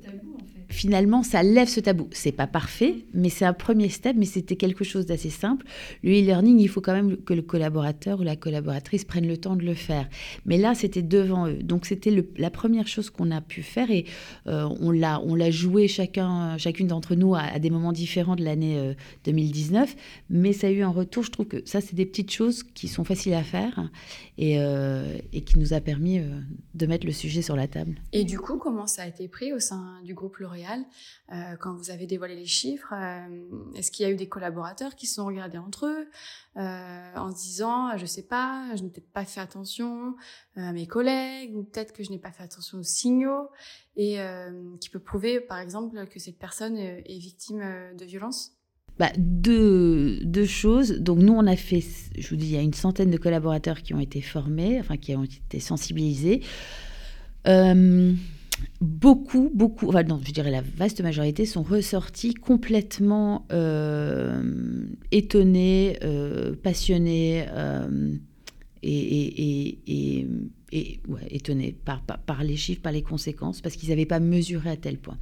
[0.74, 2.08] finalement, ça lève ce tabou.
[2.12, 5.66] C'est pas parfait, mais c'est un premier step, mais c'était quelque chose d'assez simple.
[6.04, 9.56] Le e-learning, il faut quand même que le collaborateur ou la collaboratrice prenne le temps
[9.56, 10.10] de le faire.
[10.46, 11.64] Mais là, c'était devant eux.
[11.64, 14.06] Donc, c'était la première chose qu'on a pu faire et
[14.48, 18.44] euh, on l'a on l'a joué chacun, chacune d'entre nous à, des moments différents de
[18.44, 18.96] l'année
[19.26, 19.90] 2019.
[19.90, 19.94] Euh,
[20.30, 21.24] mais ça a eu un retour.
[21.24, 23.90] Je trouve que ça, c'est des petites choses qui sont faciles à faire
[24.38, 26.22] et, euh, et qui nous a permis
[26.74, 27.96] de mettre le sujet sur la table.
[28.12, 30.84] Et du coup, comment ça a été pris au sein du groupe L'Oréal
[31.32, 34.96] euh, quand vous avez dévoilé les chiffres euh, Est-ce qu'il y a eu des collaborateurs
[34.96, 36.08] qui se sont regardés entre eux
[36.58, 40.16] euh, en se disant, je sais pas, je n'ai peut-être pas fait attention
[40.56, 43.50] à mes collègues ou peut-être que je n'ai pas fait attention aux signaux
[43.96, 44.18] et
[44.80, 47.64] qui peut prouver, par exemple, que cette personne est victime
[47.98, 48.52] de violence?
[49.00, 51.00] Bah, deux, choses.
[51.00, 51.84] Donc nous, on a fait,
[52.18, 54.98] je vous dis, il y a une centaine de collaborateurs qui ont été formés, enfin
[54.98, 56.42] qui ont été sensibilisés.
[57.48, 58.14] Euh,
[58.82, 66.56] beaucoup, beaucoup, enfin non, je dirais la vaste majorité sont ressortis complètement euh, étonnés, euh,
[66.56, 68.16] passionnés euh,
[68.84, 70.28] et, et,
[70.72, 74.78] et, étonnés par, par, les chiffres, par les conséquences, parce qu'ils n'avaient pas mesuré à
[74.78, 75.18] tel point.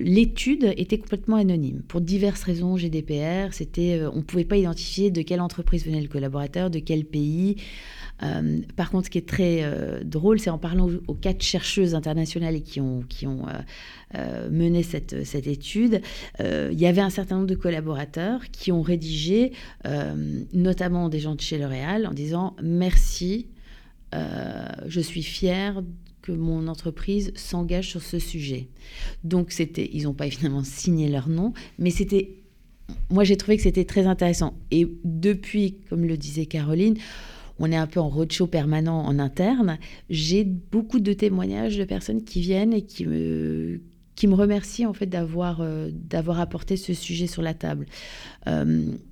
[0.00, 3.52] L'étude était complètement anonyme pour diverses raisons GDPR.
[3.52, 7.56] C'était, on ne pouvait pas identifier de quelle entreprise venait le collaborateur, de quel pays.
[8.22, 11.94] Euh, par contre, ce qui est très euh, drôle, c'est en parlant aux, quatre chercheuses
[11.94, 13.04] internationales qui ont,
[14.14, 16.02] euh, mené cette, cette étude,
[16.40, 19.52] il y avait un certain nombre de collaborateurs qui ont rédigé,
[20.52, 23.46] notamment des gens de chez L'Oréal, en disant merci,
[24.12, 25.82] je suis fière
[26.22, 28.68] que mon entreprise s'engage sur ce sujet.
[29.24, 32.30] Donc c'était, ils n'ont pas évidemment signé leur nom, mais c'était,
[33.10, 34.54] moi j'ai trouvé que c'était très intéressant.
[34.70, 36.96] Et depuis, comme le disait Caroline,
[37.58, 42.24] on est un peu en roadshow permanent en interne, j'ai beaucoup de témoignages de personnes
[42.24, 43.80] qui viennent et qui me
[44.20, 45.62] qui me remercient en fait d'avoir
[45.92, 47.86] d'avoir apporté ce sujet sur la table.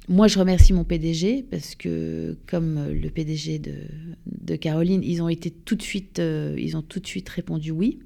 [0.09, 5.51] moi, je remercie mon PDG parce que comme le PDG de, Caroline, ils ont été
[5.51, 8.01] tout de suite, ils ont tout de suite répondu oui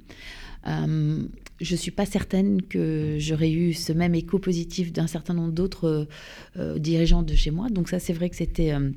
[1.63, 5.53] je ne suis pas certaine que j'aurais eu ce même écho positif d'un certain nombre
[5.53, 6.05] d'autres euh,
[6.59, 7.69] euh, dirigeants de chez moi.
[7.71, 8.73] Donc ça, c'est vrai que c'était...
[8.73, 8.91] Euh,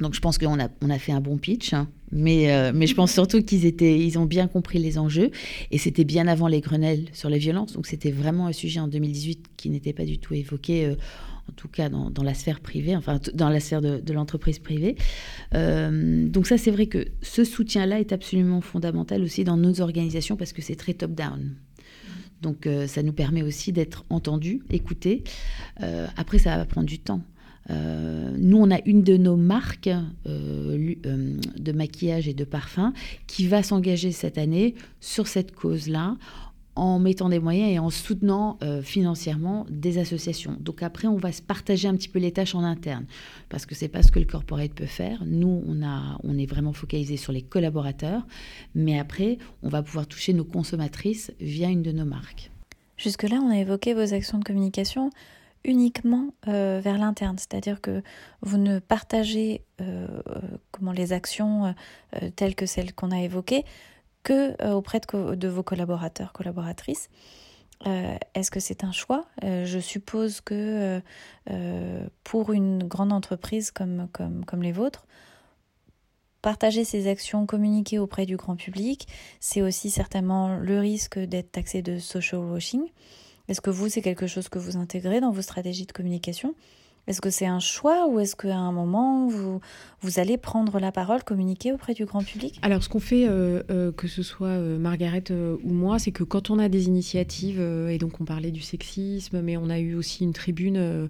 [0.00, 1.88] donc je pense qu'on a, on a fait un bon pitch, hein.
[2.12, 5.30] Mais, mais je pense surtout qu'ils ont bien compris les enjeux,
[5.70, 8.88] et c'était bien avant les Grenelles sur les violences, donc c'était vraiment un sujet en
[8.88, 10.94] 2018 qui n'était pas du tout évoqué,
[11.48, 14.96] en tout cas dans, la sphère privée, enfin dans la sphère de, l'entreprise privée.
[15.52, 20.52] donc ça c'est vrai que ce soutien-là est absolument fondamental aussi dans nos organisations parce
[20.52, 21.56] que c'est très top-down.
[22.42, 25.22] Donc euh, ça nous permet aussi d'être entendus, écoutés.
[25.82, 27.22] Euh, après, ça va prendre du temps.
[27.70, 29.90] Euh, nous, on a une de nos marques
[30.24, 32.92] de maquillage et de parfum
[33.26, 36.16] qui va s'engager cette année sur cette cause-là
[36.74, 40.56] en mettant des moyens et en soutenant euh, financièrement des associations.
[40.58, 43.04] Donc après, on va se partager un petit peu les tâches en interne,
[43.50, 45.22] parce que c'est pas ce que le corporate peut faire.
[45.26, 48.26] Nous, on, a, on est vraiment focalisé sur les collaborateurs,
[48.74, 52.50] mais après, on va pouvoir toucher nos consommatrices via une de nos marques.
[52.96, 55.10] Jusque-là, on a évoqué vos actions de communication
[55.64, 58.02] uniquement euh, vers l'interne, c'est-à-dire que
[58.40, 60.06] vous ne partagez euh,
[60.70, 61.74] comment les actions
[62.36, 63.64] telles que celles qu'on a évoquées
[64.22, 67.08] que euh, auprès de, vos collaborateurs, collaboratrices.
[67.86, 69.24] Euh, est-ce que c'est un choix?
[69.42, 71.00] Euh, Je suppose que
[72.24, 75.06] pour une grande entreprise comme, comme, comme les vôtres,
[76.42, 79.06] partager ces actions, communiquer auprès du grand public,
[79.40, 82.84] c'est aussi certainement le risque d'être taxé de social washing.
[83.48, 86.54] Est-ce que vous, c'est quelque chose que vous intégrez dans vos stratégies de communication?
[87.08, 89.60] Est-ce que c'est un choix ou est-ce qu'à un moment, vous,
[90.02, 92.60] vous allez prendre la parole, communiquer auprès du grand public?
[92.62, 96.22] Alors, ce qu'on fait, euh, euh, que ce soit euh, Margaret ou moi, c'est que
[96.22, 99.94] quand on a des initiatives, et donc on parlait du sexisme, mais on a eu
[99.94, 101.08] aussi une tribune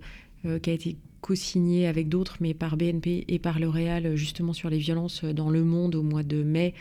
[0.62, 4.78] qui a été co-signée avec d'autres, mais par BNP et par L'Oréal, justement sur les
[4.78, 6.74] violences dans le monde au mois de mai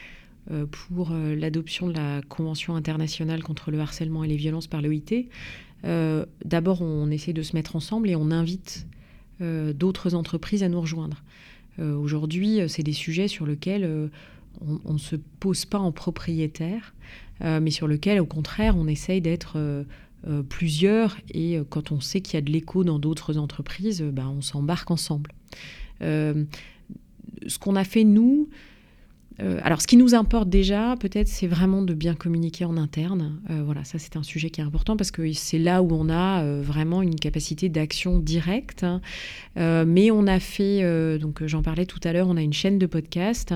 [0.72, 5.28] pour l'adoption de la Convention internationale contre le harcèlement et les violences par l'OIT.
[6.46, 8.86] D'abord, on essaie de se mettre ensemble et on invite
[9.42, 11.24] euh, d'autres entreprises à nous rejoindre.
[11.80, 14.10] Euh, aujourd'hui, euh, c'est des sujets sur lesquels
[14.86, 16.94] on, ne se pose pas en propriétaire,
[17.40, 19.58] mais sur lesquels, au contraire, on essaye d'être
[20.50, 24.42] plusieurs et quand on sait qu'il y a de l'écho dans d'autres entreprises, ben, on
[24.42, 25.32] s'embarque ensemble.
[26.02, 26.46] ce
[27.60, 28.50] qu'on a fait, nous,
[29.42, 33.40] euh, alors, ce qui nous importe déjà, peut-être, c'est vraiment de bien communiquer en interne.
[33.50, 36.10] Euh, voilà, ça, c'est un sujet qui est important parce que c'est là où on
[36.10, 38.84] a euh, vraiment une capacité d'action directe.
[38.84, 39.02] Hein.
[39.56, 42.86] mais on a fait, donc j'en parlais tout à l'heure, on a une chaîne de
[42.86, 43.54] podcast.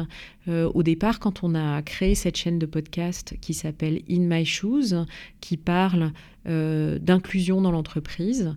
[0.48, 5.06] au départ, quand on a créé cette chaîne de podcast qui s'appelle In My Shoes,
[5.42, 6.12] qui parle
[6.46, 8.56] d'inclusion dans l'entreprise,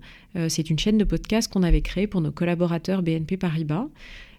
[0.49, 3.87] c'est une chaîne de podcast qu'on avait créée pour nos collaborateurs BNP Paribas.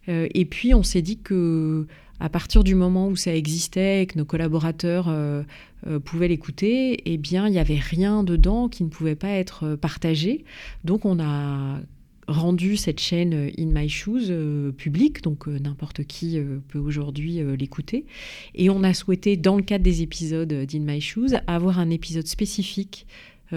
[0.07, 1.87] et puis, on s'est dit que
[2.19, 5.43] à partir du moment où ça existait et que nos collaborateurs euh,
[5.87, 9.65] euh, pouvaient l'écouter, eh bien, il n'y avait rien dedans qui ne pouvait pas être
[9.65, 10.43] euh, partagé.
[10.83, 11.79] Donc, on a
[12.27, 14.31] rendu cette chaîne In My Shoes
[14.77, 18.05] publique, donc n'importe qui peut aujourd'hui l'écouter.
[18.53, 22.27] Et on a souhaité, dans le cadre des épisodes d'In My Shoes, avoir un épisode
[22.27, 23.07] spécifique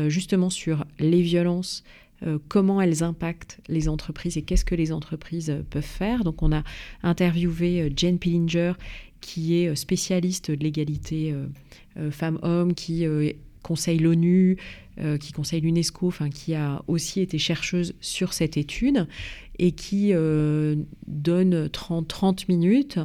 [0.08, 1.84] justement sur les violences
[2.26, 6.24] euh, comment elles impactent les entreprises et qu'est-ce que les entreprises euh, peuvent faire.
[6.24, 6.62] Donc on a
[7.02, 8.74] interviewé euh, Jane Pillinger,
[9.20, 11.32] qui est spécialiste de l'égalité
[12.10, 13.06] femmes-hommes, qui
[13.62, 14.56] conseille l'ONU,
[15.20, 19.06] qui conseille l'UNESCO, enfin qui a aussi été chercheuse sur cette étude
[19.60, 20.12] et qui
[21.06, 22.98] donne 30, 30 minutes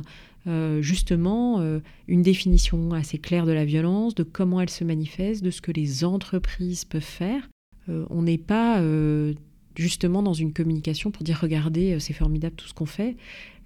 [0.79, 1.61] justement
[2.07, 5.71] une définition assez claire de la violence, de comment elle se manifeste, de ce que
[5.71, 7.47] les entreprises peuvent faire
[7.89, 9.33] euh, on n'est pas euh,
[9.75, 13.15] justement dans une communication pour dire regardez, euh, c'est formidable tout ce qu'on fait.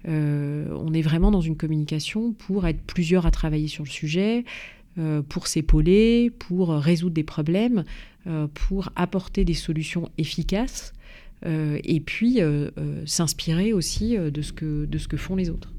[0.06, 4.44] on est vraiment dans une communication pour être plusieurs à travailler sur le sujet,
[5.28, 7.84] pour s'épauler, pour résoudre des problèmes,
[8.52, 10.92] pour apporter des solutions efficaces
[11.46, 12.40] et puis
[13.06, 15.72] s'inspirer aussi de, ce que, de ce que font les autres.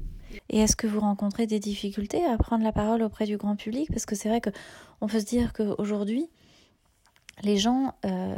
[0.48, 3.88] Et est-ce que vous rencontrez des difficultés à prendre la parole auprès du grand public?
[3.90, 6.28] Parce que c'est vrai qu'on peut se dire qu'aujourd'hui,
[7.42, 8.36] les gens, euh,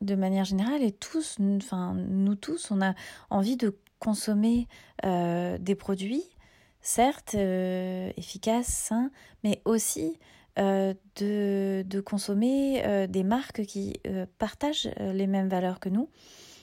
[0.00, 2.94] de manière générale, et tous, enfin nous tous, on a
[3.30, 4.68] envie de consommer
[5.04, 6.24] euh, des produits,
[6.80, 9.10] certes euh, efficaces, sains,
[9.44, 10.18] mais aussi
[10.58, 10.96] de,
[11.82, 14.00] de, consommer des marques qui
[14.38, 16.08] partagent les mêmes valeurs que nous,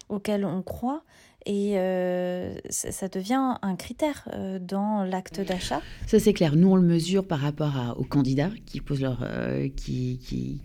[0.09, 1.03] auxquelles on croit
[1.45, 5.81] et euh, ça, devient un critère euh, dans l'acte d'achat.
[6.07, 6.55] Ça c'est clair.
[6.55, 10.19] Nous on le mesure par rapport aux candidats qui posent leur euh, qui,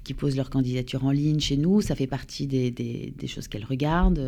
[0.04, 1.80] qui, posent leur candidature en ligne chez nous.
[1.80, 4.20] Ça fait partie des, des, choses qu'elles regardent.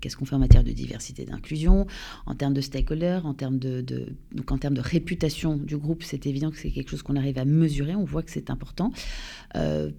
[0.00, 1.86] Qu'est-ce qu'on fait en matière de diversité, d'inclusion,
[2.26, 6.02] en termes de stakeholders, en termes de, de, donc en termes de réputation du groupe.
[6.02, 7.94] C'est évident que c'est quelque chose qu'on arrive à mesurer.
[7.94, 8.92] On voit que c'est important.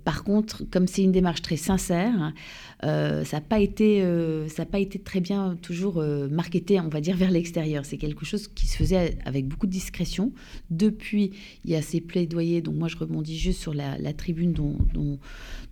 [0.04, 2.34] par contre, comme c'est une démarche très sincère,
[2.82, 4.02] ça n'a pas été
[4.50, 7.86] ça n'a pas été très bien toujours toujours euh, marketé, on va dire, vers l'extérieur.
[7.86, 10.32] C'est quelque chose qui se faisait avec beaucoup de discrétion.
[10.70, 11.32] Depuis,
[11.66, 15.20] il y a ces plaidoyers, donc moi je rebondis juste sur la, tribune dont,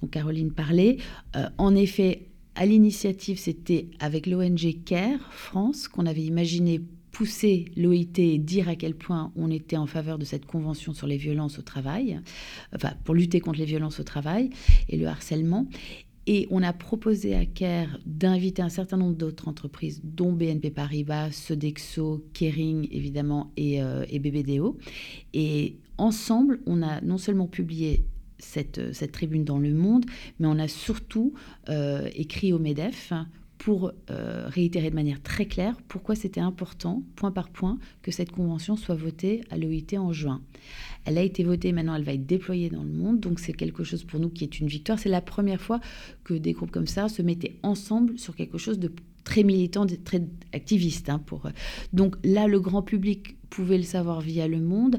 [0.10, 0.98] Caroline parlait.
[1.36, 2.24] Euh, en effet,
[2.56, 6.82] à l'initiative, c'était avec l'ONG CARE France qu'on avait imaginé
[7.12, 11.08] pousser l'OIT et dire à quel point on était en faveur de cette convention sur
[11.08, 12.20] les violences au travail,
[12.74, 14.50] enfin pour lutter contre les violences au travail
[14.90, 15.68] et le harcèlement.
[16.28, 21.32] Et on a proposé à CARE d'inviter un certain nombre d'autres entreprises, dont BNP Paribas,
[21.32, 24.78] Sodexo, Kering évidemment et, euh, BBDO.
[25.34, 28.06] Et ensemble, on a non seulement publié
[28.38, 30.06] cette, cette tribune dans Le Monde,
[30.40, 31.34] mais on a surtout
[31.70, 33.14] euh, écrit au MEDEF
[33.62, 38.32] pour euh, réitérer de manière très claire pourquoi c'était important, point par point, que cette
[38.32, 40.42] convention soit votée à l'OIT en juin.
[41.06, 43.84] Elle a été votée, maintenant elle va être déployée dans le monde, donc c'est quelque
[43.84, 45.00] chose pour nous qui est une victoire.
[45.00, 45.80] C'est la première fois
[46.24, 48.92] que des groupes comme ça se mettaient ensemble sur quelque chose de
[49.24, 50.24] très militant, très
[50.54, 51.10] activiste.
[51.10, 51.46] Hein, pour...
[51.46, 51.52] Euh,
[51.94, 54.98] donc là, le grand public pouvait le savoir via le monde,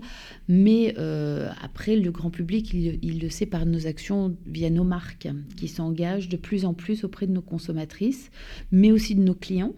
[0.48, 5.28] mais euh, après, le grand public, il, le sait par nos actions via nos marques,
[5.56, 8.30] qui s'engagent de plus en plus auprès de nos consommatrices,
[8.70, 9.74] mais aussi de nos clients.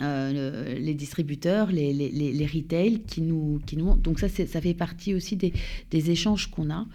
[0.00, 3.96] Euh, les distributeurs, les, les, les, retails qui nous, qui nous...
[3.96, 5.52] Donc ça, ça fait partie aussi des,
[5.90, 6.86] des échanges qu'on a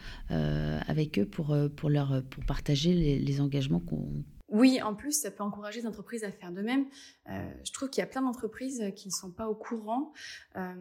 [0.88, 5.44] avec eux pour, pour, leur, pour partager les, engagements qu'on oui, en plus, ça peut
[5.44, 6.86] encourager les entreprises à faire de même.
[7.30, 10.14] Euh, je trouve qu'il y a plein d'entreprises qui ne sont pas au courant.
[10.56, 10.74] Euh,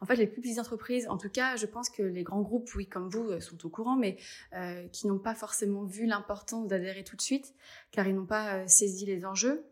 [0.00, 2.68] en fait, les plus petites entreprises, en tout cas, je pense que les grands groupes,
[2.74, 4.16] oui, comme vous, euh, sont au courant, mais
[4.92, 7.54] qui n'ont pas forcément vu l'importance d'adhérer tout de suite,
[7.90, 9.64] car ils n'ont pas saisi les enjeux.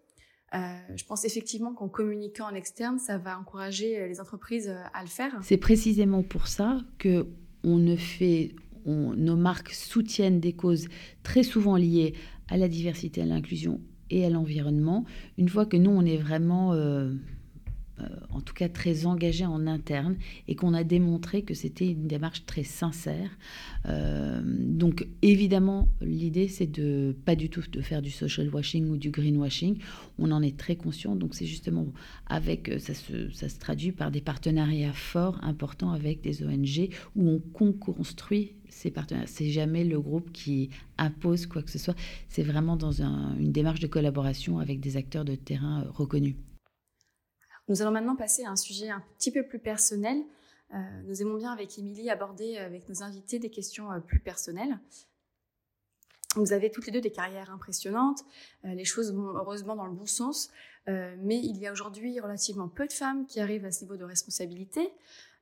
[0.53, 5.39] Je pense effectivement qu'en communiquant en externe, ça va encourager les entreprises à le faire.
[5.43, 7.27] C'est précisément pour ça que
[7.65, 10.89] nos marques soutiennent des causes
[11.23, 12.15] très souvent liées
[12.49, 13.81] à la diversité, à l'inclusion
[14.13, 15.05] et à l'environnement,
[15.39, 17.15] une fois que nous, on est vraiment, euh, euh,
[18.31, 20.17] en tout cas, très engagé en interne
[20.49, 23.31] et qu'on a démontré que c'était une démarche très sincère.
[23.87, 28.97] Euh, donc, évidemment, l'idée, c'est de pas du tout de faire du social washing ou
[28.97, 29.79] du greenwashing.
[30.19, 31.17] On en est très conscient.
[31.17, 31.87] Donc, c'est justement
[32.27, 37.29] avec, ça se, ça se traduit par des partenariats forts, importants avec des ONG où
[37.29, 37.41] on
[37.73, 39.29] co-construit ces partenaires.
[39.29, 41.95] C'est jamais le groupe qui impose quoi que ce soit.
[42.29, 46.35] C'est vraiment dans une démarche de collaboration avec des acteurs de terrain euh, reconnus.
[47.69, 50.23] Nous allons maintenant passer à un sujet un petit peu plus personnel.
[50.75, 54.79] Euh, nous aimons bien avec Émilie aborder avec nos invités des questions euh, plus personnelles.
[56.35, 58.25] Vous avez toutes les deux des carrières impressionnantes,
[58.65, 60.51] les choses vont heureusement dans le bon sens,
[60.87, 64.05] mais il y a aujourd'hui relativement peu de femmes qui arrivent à ce niveau de
[64.05, 64.95] responsabilité.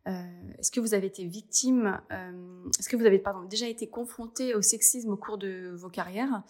[0.08, 0.22] Euh,
[0.58, 2.32] est-ce que vous avez été victime, euh,
[2.78, 6.42] est-ce que vous avez pardon, déjà été confronté au sexisme au cours de vos carrières?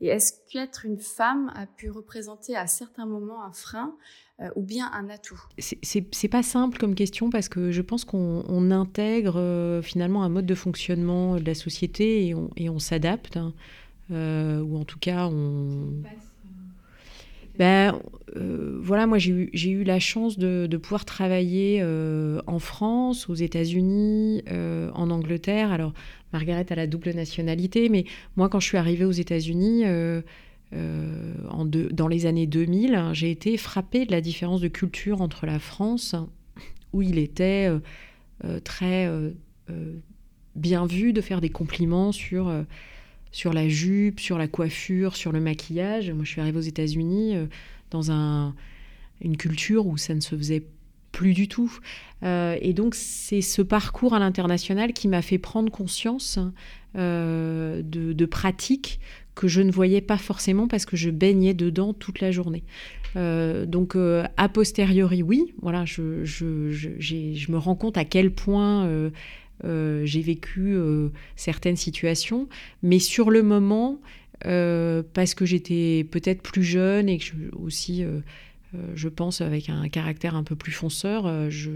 [0.00, 3.96] Et est-ce qu'être une femme a pu représenter à certains moments un frein
[4.40, 5.40] euh, ou bien un atout?
[5.58, 10.54] C'est pas simple comme question parce que je pense qu'on intègre finalement un mode de
[10.54, 13.52] fonctionnement de la société et on, et on s'adapte, hein.
[14.10, 16.02] ou en tout cas on
[17.62, 17.96] ben,
[18.36, 23.36] euh, voilà, moi j'ai eu, eu, la chance de, pouvoir travailler euh, en France, aux
[23.36, 25.70] États-Unis, euh, en Angleterre.
[25.70, 25.92] Alors,
[26.32, 28.04] Margaret a la double nationalité, mais
[28.34, 29.84] moi quand je suis arrivée aux États-Unis,
[30.72, 35.60] dans les années 2000, hein, j'ai été frappée de la différence de culture entre la
[35.60, 36.16] France,
[36.92, 37.70] où il était
[38.64, 39.08] très
[40.56, 42.52] bien vu de faire des compliments sur
[43.32, 46.10] sur la jupe, sur la coiffure, sur le maquillage.
[46.10, 47.46] Moi, je suis arrivée aux États-Unis euh,
[47.90, 48.54] dans un,
[49.22, 50.62] une culture où ça ne se faisait
[51.10, 51.78] plus du tout.
[52.22, 56.38] Euh, et donc, c'est ce parcours à l'international qui m'a fait prendre conscience
[56.96, 59.00] euh, de, pratiques
[59.34, 62.64] que je ne voyais pas forcément parce que je baignais dedans toute la journée.
[63.14, 69.10] donc, a posteriori, oui, voilà, je, je, je, me rends compte à quel point
[69.64, 72.48] j'ai vécu euh, certaines situations,
[72.82, 74.00] mais sur le moment,
[74.46, 78.20] euh, parce que j'étais peut-être plus jeune et que je, aussi euh,
[78.94, 81.26] je pense, avec un caractère un peu plus fonceur.
[81.26, 81.70] Euh, je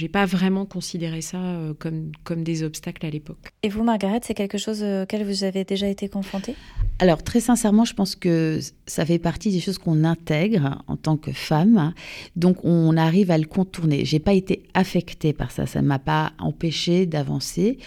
[0.00, 3.50] n'ai pas vraiment considéré ça euh, comme, comme des obstacles à l'époque.
[3.62, 6.54] Et vous, Margaret, c'est quelque chose auquel vous avez déjà été confrontée?
[6.98, 11.16] Alors, très sincèrement, je pense que ça fait partie des choses qu'on intègre en tant
[11.16, 11.92] que femme.
[12.36, 14.04] Donc, on arrive à le contourner.
[14.04, 15.66] J'ai pas été affectée par ça.
[15.66, 17.78] Ça ne m'a pas empêché d'avancer.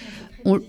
[0.45, 0.62] On, hein.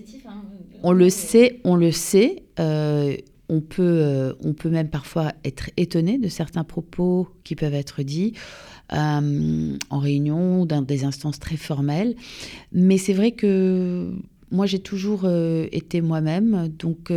[0.83, 2.43] on, le sait, on le sait.
[2.59, 3.15] Euh,
[3.51, 8.01] on peut, euh, on peut même parfois être étonné de certains propos qui peuvent être
[8.01, 8.33] dits
[8.93, 12.15] euh, en réunion, dans des instances très formelles.
[12.71, 14.13] Mais c'est vrai que
[14.51, 17.11] moi, j'ai toujours euh, été moi-même, donc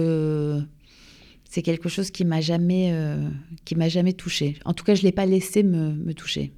[1.49, 2.93] c'est quelque chose qui m'a jamais,
[3.65, 4.59] qui m'a jamais touchée.
[4.65, 6.53] En tout cas, je l'ai pas laissé me, me, toucher.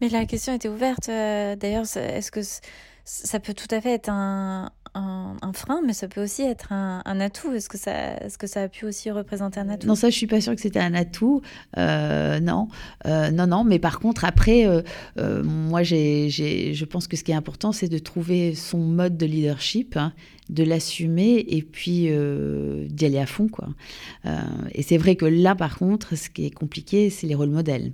[0.00, 1.06] Mais la question était ouverte.
[1.06, 2.40] D'ailleurs, est-ce que
[3.04, 7.20] ça peut tout à fait être un, un, frein, mais ça peut aussi être un,
[7.20, 7.52] atout.
[7.52, 9.86] Est-ce que, ça, est-ce que ça a pu aussi représenter un atout?
[9.86, 11.42] Non, ça, je suis pas sûre que c'était un atout.
[11.76, 12.68] Euh, non,
[13.06, 13.64] euh, non, non.
[13.64, 17.88] Mais par contre, après, euh, moi, j'ai, je pense que ce qui est important, c'est
[17.88, 19.96] de trouver son mode de leadership.
[19.96, 20.12] Hein,
[20.50, 23.68] de l'assumer et puis d'y aller à fond quoi.
[24.74, 27.92] et c'est vrai que là par contre ce qui est compliqué c'est les rôles modèles.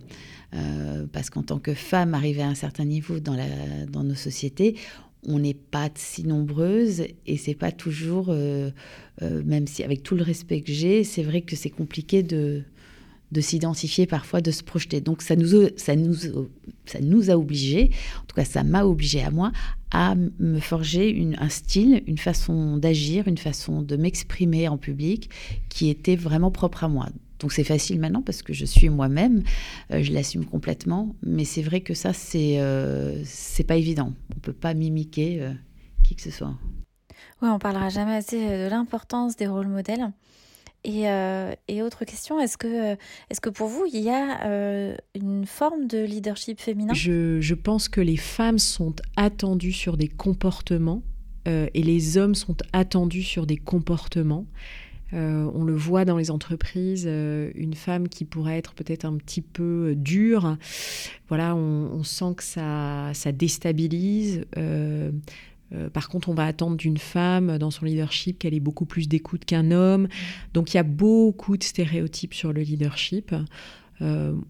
[1.12, 3.44] parce qu'en tant que femme arrivée à un certain niveau dans, la,
[3.88, 4.74] dans nos sociétés,
[5.26, 8.70] on n'est pas si nombreuses et c'est pas toujours, euh,
[9.22, 12.62] euh, même si avec tout le respect que j'ai, c'est vrai que c'est compliqué de,
[13.32, 15.00] de s'identifier parfois, de se projeter.
[15.00, 16.14] Donc ça nous, ça, nous,
[16.86, 17.90] ça nous a obligés,
[18.22, 19.52] en tout cas ça m'a obligé à moi,
[19.90, 25.30] à me forger un style, une façon d'agir, une façon de m'exprimer en public
[25.68, 27.08] qui était vraiment propre à moi.
[27.40, 29.42] Donc c'est facile maintenant parce que je suis moi-même,
[29.92, 31.16] euh, je l'assume complètement.
[31.22, 34.12] Mais c'est vrai que ça, c'est euh, c'est pas évident.
[34.36, 35.52] On peut pas mimiquer euh,
[36.04, 36.54] qui que ce soit.
[37.42, 40.12] Oui, on parlera jamais assez de l'importance des rôles modèles.
[40.82, 41.02] Et,
[41.68, 46.02] et autre question, est-ce que, est que pour vous, il y a une forme de
[46.02, 46.94] leadership féminin?
[46.94, 51.02] Je, je, pense que les femmes sont attendues sur des comportements
[51.44, 54.46] et les hommes sont attendus sur des comportements.
[55.12, 59.16] Euh, on le voit dans les entreprises, euh, une femme qui pourrait être peut-être un
[59.16, 60.56] petit peu dure,
[61.28, 64.44] voilà, on, sent que ça, ça déstabilise.
[64.56, 65.10] Euh,
[65.92, 69.44] par contre, on va attendre d'une femme dans son leadership qu'elle ait beaucoup plus d'écoute
[69.44, 70.08] qu'un homme.
[70.54, 73.32] Donc il y a beaucoup de stéréotypes sur le leadership.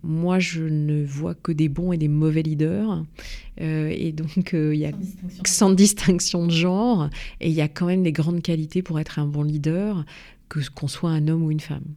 [0.02, 3.04] moi, je ne vois que des bons et des mauvais leaders.
[3.58, 4.92] et donc, il y a
[5.44, 7.11] sans distinction de genre.
[7.40, 10.06] Et il y a quand même des grandes qualités pour être un bon leader
[10.51, 11.94] que qu'on soit un homme ou une femme.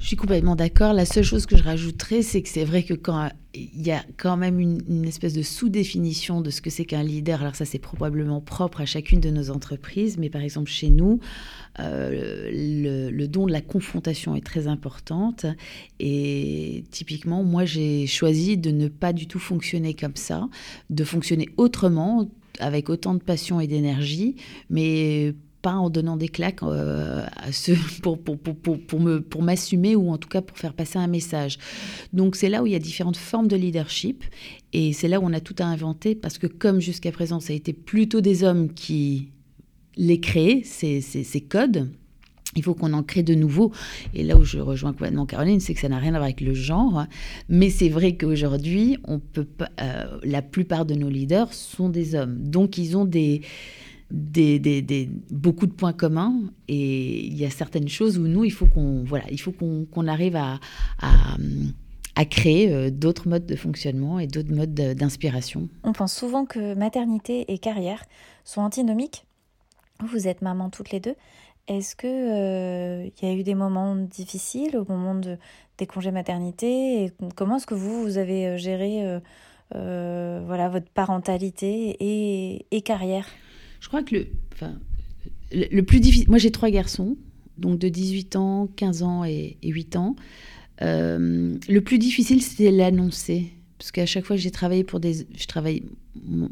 [0.00, 0.92] Je suis complètement d'accord.
[0.92, 4.04] La seule chose que je rajouterais, c'est que c'est vrai que quand il y a
[4.18, 7.78] quand même une, espèce de sous-définition de ce que c'est qu'un leader, alors ça c'est
[7.78, 11.20] probablement propre à chacune de nos entreprises, mais par exemple chez nous,
[11.78, 15.46] euh, le, le, don de la confrontation est très importante.
[16.00, 20.48] Et typiquement, moi j'ai choisi de ne pas du tout fonctionner comme ça,
[20.90, 24.36] de fonctionner autrement, avec autant de passion et d'énergie,
[24.68, 25.34] mais
[25.64, 29.96] pas en donnant des claques euh, à ceux pour, pour, pour, pour, me, pour m'assumer
[29.96, 31.58] ou en tout cas pour faire passer un message.
[32.12, 34.24] Donc c'est là où il y a différentes formes de leadership
[34.74, 37.54] et c'est là où on a tout à inventer parce que comme jusqu'à présent ça
[37.54, 39.30] a été plutôt des hommes qui
[39.96, 41.88] les créaient, ces, ces, codes,
[42.56, 43.72] il faut qu'on en crée de nouveaux.
[44.12, 46.40] Et là où je rejoins complètement Caroline, c'est que ça n'a rien à voir avec
[46.40, 47.06] le genre.
[47.48, 49.46] Mais c'est vrai qu'aujourd'hui, on peut
[49.80, 52.36] euh, la plupart de nos leaders sont des hommes.
[52.42, 53.42] Donc, ils ont des,
[54.14, 56.34] des, beaucoup de points communs
[56.68, 60.58] et il y a certaines choses où nous, il faut qu'on voilà, il arrive à,
[62.30, 65.68] créer euh, d'autres modes de fonctionnement et d'autres modes d'inspiration.
[65.82, 68.04] On pense souvent que maternité et carrière
[68.44, 69.26] sont antinomiques.
[70.00, 71.16] Vous êtes maman toutes les deux.
[71.66, 75.38] Est-ce que euh, il y a eu des moments difficiles au moment de,
[75.78, 79.20] des congés maternité et Comment est-ce que vous, vous avez euh, géré
[79.72, 81.96] voilà, votre parentalité
[82.70, 83.26] et carrière?
[83.84, 84.72] Je crois que le, enfin,
[85.52, 86.30] le, plus difficile.
[86.30, 87.18] Moi, j'ai trois garçons,
[87.58, 90.16] donc de 18 ans, 15 ans et, 8 ans.
[90.80, 93.52] Euh, le plus difficile, c'était l'annoncer.
[93.76, 95.26] Parce qu'à chaque fois que j'ai travaillé pour des.
[95.36, 95.82] Je travaille,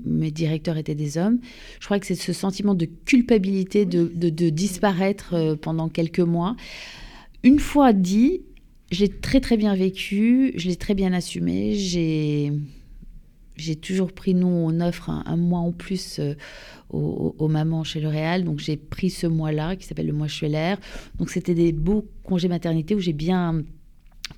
[0.04, 1.38] mes directeurs étaient des hommes.
[1.80, 6.54] Je crois que c'est ce sentiment de culpabilité de, de, disparaître euh, pendant quelques mois.
[7.44, 8.42] Une fois dit,
[8.90, 11.76] j'ai très très bien vécu, je l'ai très bien assumé.
[11.76, 12.52] J'ai
[13.62, 16.34] j'ai toujours pris, nous, on offre un, mois en plus euh,
[16.90, 18.44] aux, mamans chez L'Oréal.
[18.44, 20.74] Donc, j'ai pris ce mois-là, qui s'appelle le mois Schweller.
[21.18, 23.62] Donc, c'était des beaux congés maternité où j'ai bien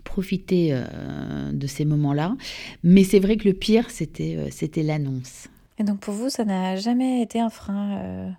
[0.04, 2.36] profité euh, de ces moments-là.
[2.82, 5.48] Mais c'est vrai que le pire, c'était euh, c'était l'annonce.
[5.78, 8.36] Et donc, pour vous, ça n'a jamais été un frein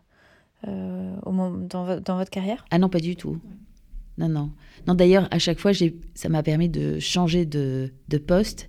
[0.67, 2.65] au moment, dans, dans, votre carrière?
[2.71, 3.37] Ah non, pas du tout.
[4.17, 4.51] non, non.
[4.87, 5.71] Non, d'ailleurs, à chaque fois,
[6.15, 8.67] ça m'a permis de changer de, de poste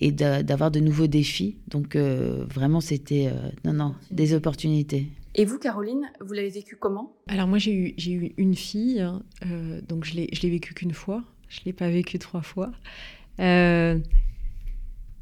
[0.00, 1.58] et d'avoir de, nouveaux défis.
[1.68, 5.06] Donc, euh, vraiment, c'était, euh, non, non, des opportunités.
[5.34, 7.14] Et vous, Caroline, vous l'avez vécu comment?
[7.28, 11.22] Alors, moi, j'ai eu, eu une fille, hein, euh, donc je l'ai vécu qu'une fois.
[11.48, 12.72] Je ne l'ai pas vécu trois fois.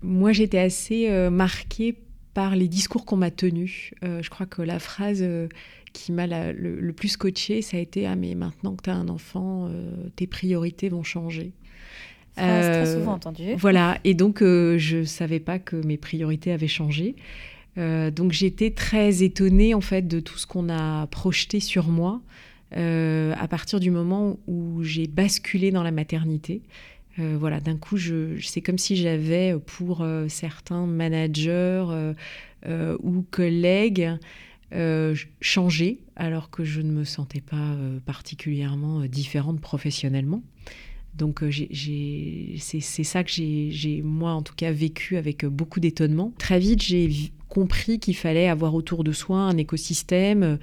[0.02, 1.96] moi, j'étais assez marquée
[2.34, 3.92] par les discours qu'on m'a tenus.
[4.02, 5.24] je crois que la phrase
[5.92, 9.08] qui m'a le, plus coaché, ça a été Ah, mais maintenant que tu as un
[9.08, 11.52] enfant, euh, tes priorités vont changer.
[12.38, 13.54] Très souvent entendu.
[13.56, 17.16] Voilà, et donc euh, je ne savais pas que mes priorités avaient changé.
[17.76, 22.20] Euh, donc j'étais très étonnée en fait de tout ce qu'on a projeté sur moi
[22.70, 26.60] à partir du moment où j'ai basculé dans la maternité.
[27.16, 32.12] voilà, d'un coup, je, c'est comme si j'avais pour certains managers
[33.02, 34.18] ou collègues
[34.74, 40.42] euh, changer alors que je ne me sentais pas euh, particulièrement euh, différente professionnellement.
[41.14, 46.32] Donc c'est ça que j'ai, moi en tout cas, vécu avec beaucoup d'étonnement.
[46.38, 50.58] Très vite, j'ai compris qu'il fallait avoir autour de soi un écosystème.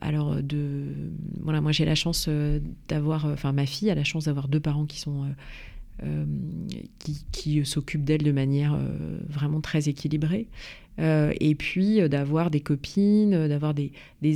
[0.00, 0.84] alors, de,
[1.42, 2.28] voilà, moi j'ai la chance
[2.88, 5.26] d'avoir, enfin ma fille a la chance d'avoir deux parents qui sont
[7.32, 8.78] qui, s'occupent d'elle de manière
[9.28, 10.46] vraiment très équilibrée.
[11.00, 13.92] Euh, et puis euh, d'avoir des copines, euh, d'avoir des,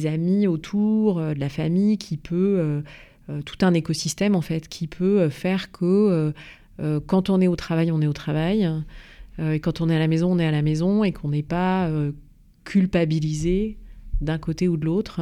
[0.07, 2.83] amis autour, de la famille qui peut,
[3.45, 6.33] tout un écosystème en fait, qui peut faire que
[7.07, 8.69] quand on est au travail, on est au travail,
[9.39, 11.43] et quand on est à la maison, on est à la maison, et qu'on n'est
[11.43, 11.91] pas
[12.65, 13.79] culpabilisé
[14.21, 15.21] d'un côté ou de l'autre.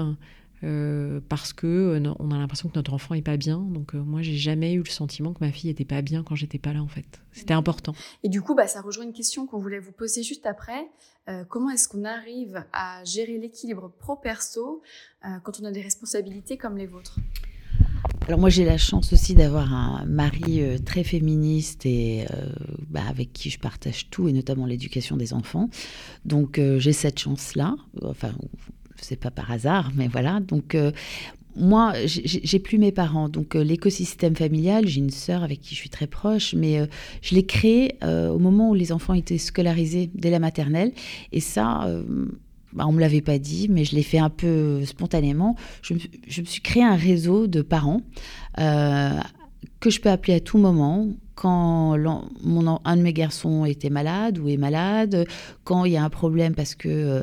[1.28, 3.58] parce que on a l'impression que notre enfant est pas bien.
[3.58, 6.58] Donc moi, j'ai jamais eu le sentiment que ma fille était pas bien quand j'étais
[6.58, 7.20] pas là en fait.
[7.32, 7.94] C'était important.
[8.22, 10.88] Et du coup, bah, ça rejoint une question qu'on voulait vous poser juste après.
[11.28, 14.82] Euh, comment est-ce qu'on arrive à gérer l'équilibre pro-perso
[15.24, 17.16] euh, quand on a des responsabilités comme les vôtres?
[18.26, 22.24] Alors moi j'ai la chance aussi d'avoir un mari euh, très féministe et
[22.88, 25.68] bah, avec qui je partage tout et notamment l'éducation des enfants.
[26.24, 27.76] Donc j'ai cette chance-là.
[28.02, 28.32] Enfin
[28.96, 30.40] c'est pas par hasard, mais voilà.
[30.40, 30.76] Donc
[31.56, 35.80] moi, j'ai plus mes parents, donc euh, l'écosystème familial, j'ai une sœur avec qui je
[35.80, 36.86] suis très proche, mais euh,
[37.20, 40.92] je l'ai créé euh, au moment où les enfants étaient scolarisés dès la maternelle,
[41.30, 41.86] et ça,
[42.72, 45.56] bah, on me l'avait pas dit, mais je l'ai fait un peu spontanément.
[45.82, 45.94] Je,
[46.26, 48.02] je, me suis créé un réseau de parents
[48.56, 51.94] que je peux appeler à tout moment, quand
[52.84, 55.26] un de mes garçons était malade ou est malade,
[55.64, 57.22] quand il y a un problème parce que euh,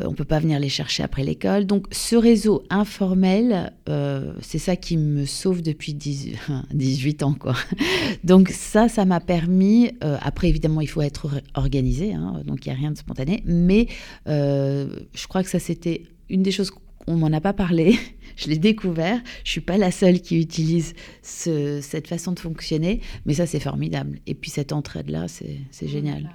[0.00, 1.66] on peut pas venir les chercher après l'école.
[1.66, 7.54] Donc ce réseau informel, euh, c'est ça qui me sauve depuis 18 ans quoi.
[8.24, 9.92] Donc ça, ça m'a permis.
[10.02, 13.42] Euh, après évidemment, il faut être organisé, hein, donc il y a rien de spontané.
[13.46, 13.88] Mais
[14.26, 16.70] je crois que ça c'était une des choses
[17.06, 17.98] on m'en a pas parlé,
[18.36, 19.20] je l'ai découvert.
[19.44, 24.20] Je suis pas la seule qui utilise cette façon de fonctionner, mais ça c'est formidable.
[24.26, 26.30] Et puis cette entraide-là, c'est génial.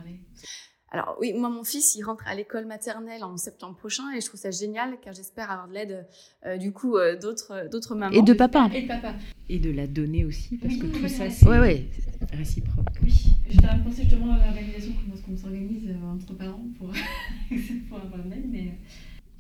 [0.89, 4.25] Alors oui, moi mon fils, il rentre à l'école maternelle en septembre prochain et je
[4.25, 6.07] trouve ça génial car j'espère avoir de l'aide
[6.45, 8.15] euh, du coup euh, d'autres d'autres mamans.
[8.15, 8.69] Et de papa.
[8.73, 9.13] Et de papa.
[9.49, 11.87] Et de la donner aussi parce que tout ça c'est ouais,
[12.31, 12.85] réciproque.
[13.03, 13.13] Oui,
[13.49, 16.87] j'étais en penser justement à l'organisation, comment est-ce qu'on s'organise euh, entre parents pour,
[17.89, 18.77] pour avoir de l'aide, mais...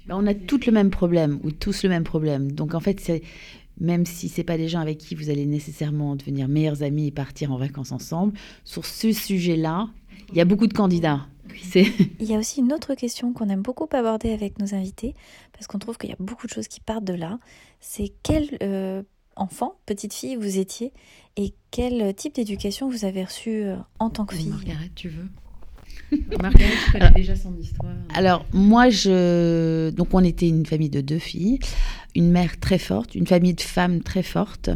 [0.07, 2.51] Bah, on a tous le même problème, ou tous le même problème.
[2.51, 3.21] Donc en fait, c'est
[3.79, 7.11] même si c'est pas des gens avec qui vous allez nécessairement devenir meilleurs amis et
[7.11, 8.33] partir en vacances ensemble,
[8.63, 9.89] sur ce sujet-là,
[10.31, 11.27] il y a beaucoup de candidats.
[12.19, 15.15] Il y a aussi une autre question qu'on aime beaucoup aborder avec nos invités,
[15.53, 17.39] parce qu'on trouve qu'il y a beaucoup de choses qui partent de là.
[17.79, 19.01] C'est quel euh,
[19.35, 20.93] enfant, petite fille vous étiez,
[21.35, 24.49] et quel type d'éducation vous avez reçu euh, en tant que fille?
[24.49, 25.27] Margaret, tu veux?
[26.41, 27.91] Marguerite, je connais déjà son histoire.
[28.13, 29.89] Alors, moi, je.
[29.91, 31.59] Donc, on était une famille de deux filles,
[32.17, 34.71] une mère très forte, une famille de femmes très forte.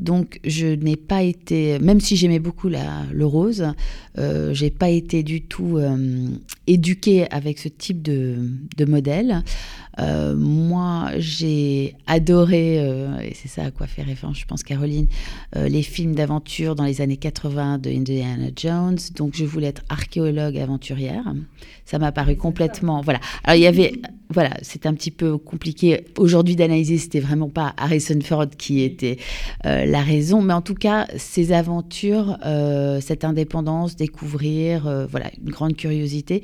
[0.00, 1.78] Donc, je n'ai pas été.
[1.80, 3.66] Même si j'aimais beaucoup la, le rose,
[4.18, 6.26] euh, j'ai pas été du tout euh,
[6.66, 8.36] éduquée avec ce type de,
[8.78, 9.44] de modèle.
[10.00, 15.08] Euh, moi, j'ai adoré, euh, et c'est ça à quoi fait référence, je pense, Caroline,
[15.54, 18.98] les films d'aventure dans les années 80 de Indiana Jones.
[19.14, 21.34] Donc, je voulais être archéologue aventurière.
[21.84, 23.02] Ça m'a paru complètement.
[23.02, 23.20] Voilà.
[23.44, 23.92] Alors, il y avait.
[24.30, 26.98] Voilà, c'est un petit peu compliqué aujourd'hui d'analyser.
[26.98, 29.16] C'était vraiment pas Harrison Ford qui était
[29.64, 32.36] la raison, mais en tout cas, ces aventures,
[33.00, 36.42] cette indépendance, découvrir, voilà, une grande curiosité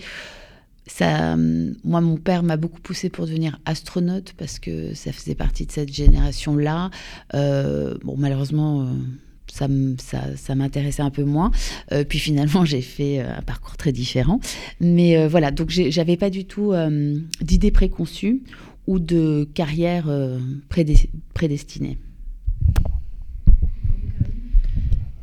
[0.87, 5.67] ça, moi, mon père m'a beaucoup poussé pour devenir astronaute parce que ça faisait partie
[5.67, 6.91] de cette génération-là.
[7.35, 8.87] Euh, bon, malheureusement, euh,
[9.55, 11.51] ça, m'intéressait un peu moins.
[11.93, 14.41] Euh, puis finalement, j'ai fait euh, un parcours très différent.
[14.81, 18.43] Mais euh, voilà, donc j'avais pas du tout euh, d'idées préconçues
[18.87, 20.11] ou de carrière
[21.33, 21.97] prédestinée.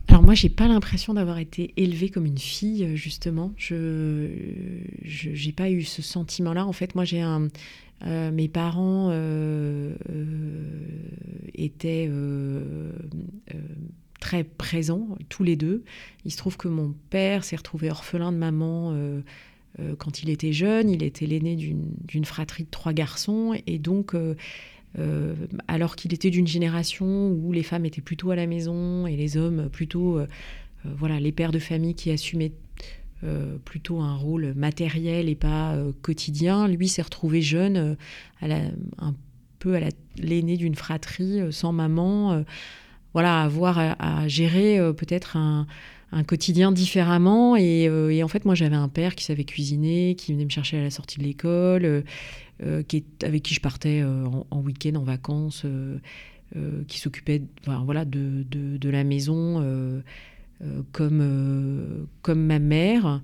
[0.07, 3.53] Alors moi, j'ai pas l'impression d'avoir été élevée comme une fille, justement.
[3.57, 4.27] Je
[5.05, 6.65] n'ai pas eu ce sentiment-là.
[6.65, 7.49] En fait, moi, j'ai un...
[8.03, 9.11] Mes parents
[11.53, 12.09] étaient
[14.21, 15.83] très présents, tous les deux.
[16.23, 18.93] Il se trouve que mon père s'est retrouvé orphelin de maman
[19.79, 20.89] euh, quand il était jeune.
[20.89, 23.57] Il était l'aîné d'une fratrie de trois garçons.
[23.67, 24.35] Et donc, euh,
[24.99, 25.33] euh,
[25.67, 29.37] alors qu'il était d'une génération où les femmes étaient plutôt à la maison et les
[29.37, 30.19] hommes plutôt,
[30.83, 32.53] voilà, les pères de famille qui assumaient
[33.65, 36.67] plutôt un rôle matériel et pas quotidien.
[36.67, 37.95] Lui s'est retrouvé jeune,
[38.41, 39.15] un
[39.59, 39.79] peu à
[40.17, 42.43] l'aîné d'une fratrie, sans maman,
[43.13, 45.67] voilà, avoir à gérer peut-être un,
[46.27, 47.55] quotidien différemment.
[47.55, 50.79] Euh, et, en fait, moi, j'avais un père qui savait cuisiner, qui venait me chercher
[50.79, 52.01] à la sortie de l'école, euh,
[52.63, 55.65] euh, qui avec qui je partais en, week-end, en vacances,
[56.87, 59.63] qui s'occupait voilà, de, de, la maison
[60.91, 63.21] comme, comme ma mère.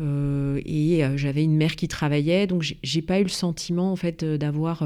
[0.00, 4.84] et j'avais une mère qui travaillait, donc j'ai pas eu le sentiment en fait d'avoir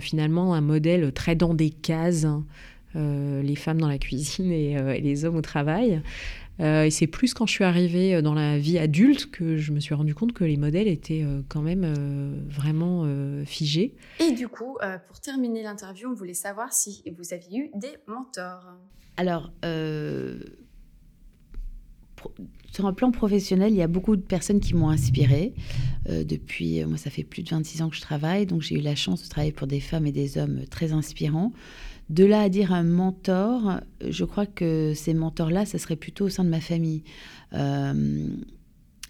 [0.00, 2.24] finalement un modèle très dans des cases.
[2.24, 2.44] Hein.
[2.94, 6.02] Les femmes dans la cuisine et, et les hommes au travail.
[6.60, 9.72] Euh, et c'est plus quand je suis arrivée euh, dans la vie adulte que je
[9.72, 11.86] me suis rendu compte que les modèles étaient euh, quand même
[12.48, 13.06] vraiment
[13.46, 13.94] figés.
[14.18, 14.76] Et du coup,
[15.06, 18.66] pour terminer l'interview, on voulait savoir si vous aviez eu des mentors.
[19.16, 19.52] Alors,
[22.70, 25.54] sur un plan professionnel, il y a beaucoup de personnes qui m'ont inspirée.
[26.08, 28.94] depuis, moi, ça fait plus de 26 ans que je travaille, donc j'ai eu la
[28.94, 31.52] chance de travailler pour des femmes et des hommes très inspirants.
[32.10, 36.28] De là à dire un mentor, je crois que ces mentors-là, ça serait plutôt au
[36.28, 37.04] sein de ma famille.
[37.52, 38.26] Euh,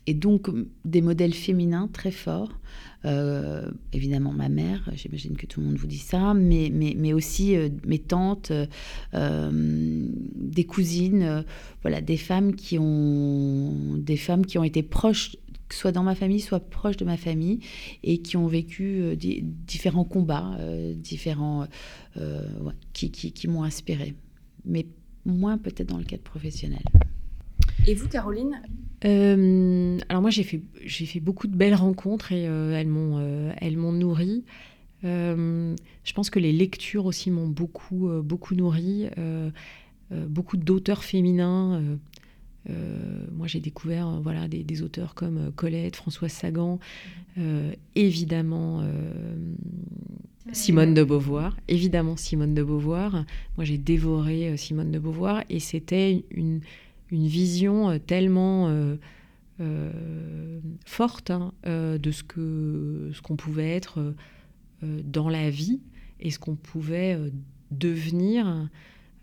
[0.06, 0.50] et donc
[0.84, 2.60] des modèles féminins très forts.
[3.06, 7.14] Euh, évidemment ma mère, j'imagine que tout le monde vous dit ça, mais, mais, mais
[7.14, 8.52] aussi euh, mes tantes,
[9.14, 11.44] des cousines,
[11.80, 15.36] voilà, des femmes qui ont des femmes qui ont été proches
[15.72, 17.60] soit dans ma famille, soit proche de ma famille,
[18.02, 21.66] et qui ont vécu euh, différents combats, euh, différents,
[22.16, 22.42] euh,
[22.92, 24.14] qui, qui, m'ont inspiré.
[24.64, 24.86] Mais
[25.24, 26.82] moins peut-être dans le cadre professionnel.
[27.86, 28.60] Et vous, Caroline?
[29.02, 33.92] Alors moi, j'ai fait, j'ai fait beaucoup de belles rencontres et elles m'ont, elles m'ont
[33.92, 34.44] nourri.
[35.02, 39.08] je pense que les lectures aussi m'ont beaucoup, beaucoup nourri.
[40.10, 41.98] beaucoup d'auteurs féminins
[42.68, 46.78] euh, moi, j'ai découvert euh, voilà, des, auteurs comme euh, Colette, Françoise Sagan,
[47.94, 48.84] évidemment
[50.52, 53.24] Simone de Beauvoir, évidemment Simone de Beauvoir.
[53.56, 56.60] Moi, j'ai dévoré Simone de Beauvoir et c'était une,
[57.10, 58.70] une, vision tellement
[60.84, 64.14] forte hein, de ce que ce qu'on pouvait être
[64.82, 65.80] dans la vie
[66.18, 67.16] et ce qu'on pouvait
[67.70, 68.68] devenir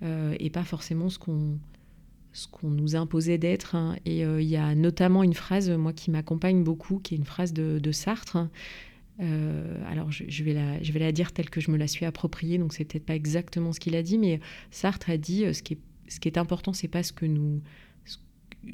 [0.02, 1.60] et pas forcément ce qu'on
[2.34, 3.76] ce qu'on nous imposait d'être.
[3.76, 3.96] Hein.
[4.06, 7.26] Et euh, il y a notamment une phrase, moi, qui m'accompagne beaucoup, qui est une
[7.26, 8.38] phrase de, Sartre.
[9.20, 12.06] Euh, alors, je, vais la, je vais la dire telle que je me la suis
[12.06, 15.54] appropriée, donc c'est peut-être pas exactement ce qu'il a dit, mais Sartre a dit euh,
[15.54, 17.62] ce qui est, ce qui est important, c'est pas ce que nous,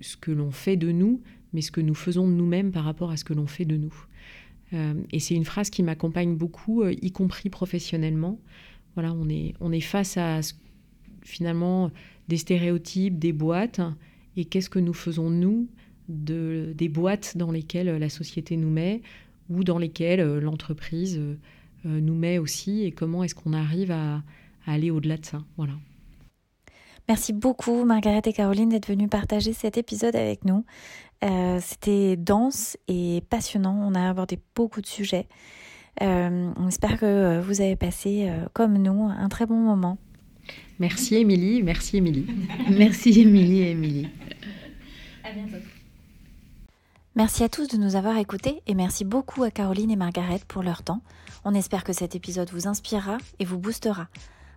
[0.01, 1.22] ce que l'on fait de nous,
[1.54, 3.78] mais ce que nous faisons de nous-mêmes par rapport à ce que l'on fait de
[3.78, 3.93] nous.
[5.12, 8.39] et c'est une phrase qui m'accompagne beaucoup, y compris professionnellement.
[8.95, 10.41] Voilà, on est, on est face à
[11.26, 11.92] finalement
[12.28, 13.82] des stéréotypes, des boîtes,
[14.38, 15.68] et qu'est-ce que nous faisons nous
[16.10, 19.02] de, des boîtes dans lesquelles la société nous met
[19.50, 21.36] ou dans lesquelles euh, l'entreprise euh,
[21.86, 24.22] nous met aussi, et comment est-ce qu'on arrive à,
[24.66, 25.44] aller au-delà de ça.
[25.58, 25.74] Voilà.
[27.10, 30.64] Merci beaucoup Margaret et Caroline d'être venues partager cet épisode avec nous.
[31.26, 33.78] Euh, c'était dense et passionnant.
[33.86, 35.28] On a abordé beaucoup de sujets.
[36.00, 39.98] on espère que vous avez passé, comme nous, un très bon moment.
[40.80, 42.26] Merci Émilie, merci Émilie.
[42.70, 44.08] merci Émilie et Émilie.
[45.24, 45.64] À bientôt.
[47.16, 50.64] Merci à tous de nous avoir écoutés et merci beaucoup à Caroline et Margaret pour
[50.64, 51.02] leur temps.
[51.46, 54.08] On espère que cet épisode vous inspirera et vous boostera.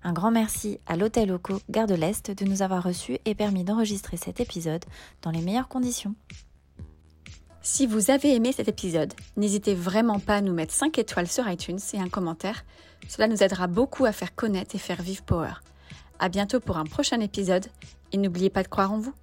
[0.02, 3.64] Un grand merci à l'Hôtel Loco Gare de l'Est de nous avoir reçus et permis
[3.64, 4.84] d'enregistrer cet épisode
[5.20, 6.14] dans les meilleures conditions.
[7.60, 11.50] Si vous avez aimé cet épisode, n'hésitez vraiment pas à nous mettre 5 étoiles sur
[11.50, 12.64] iTunes et un commentaire.
[13.08, 15.54] Cela nous aidera beaucoup à faire connaître et faire vivre Power.
[16.18, 17.66] À bientôt pour un prochain épisode
[18.12, 19.14] et n'oubliez pas de croire en vous.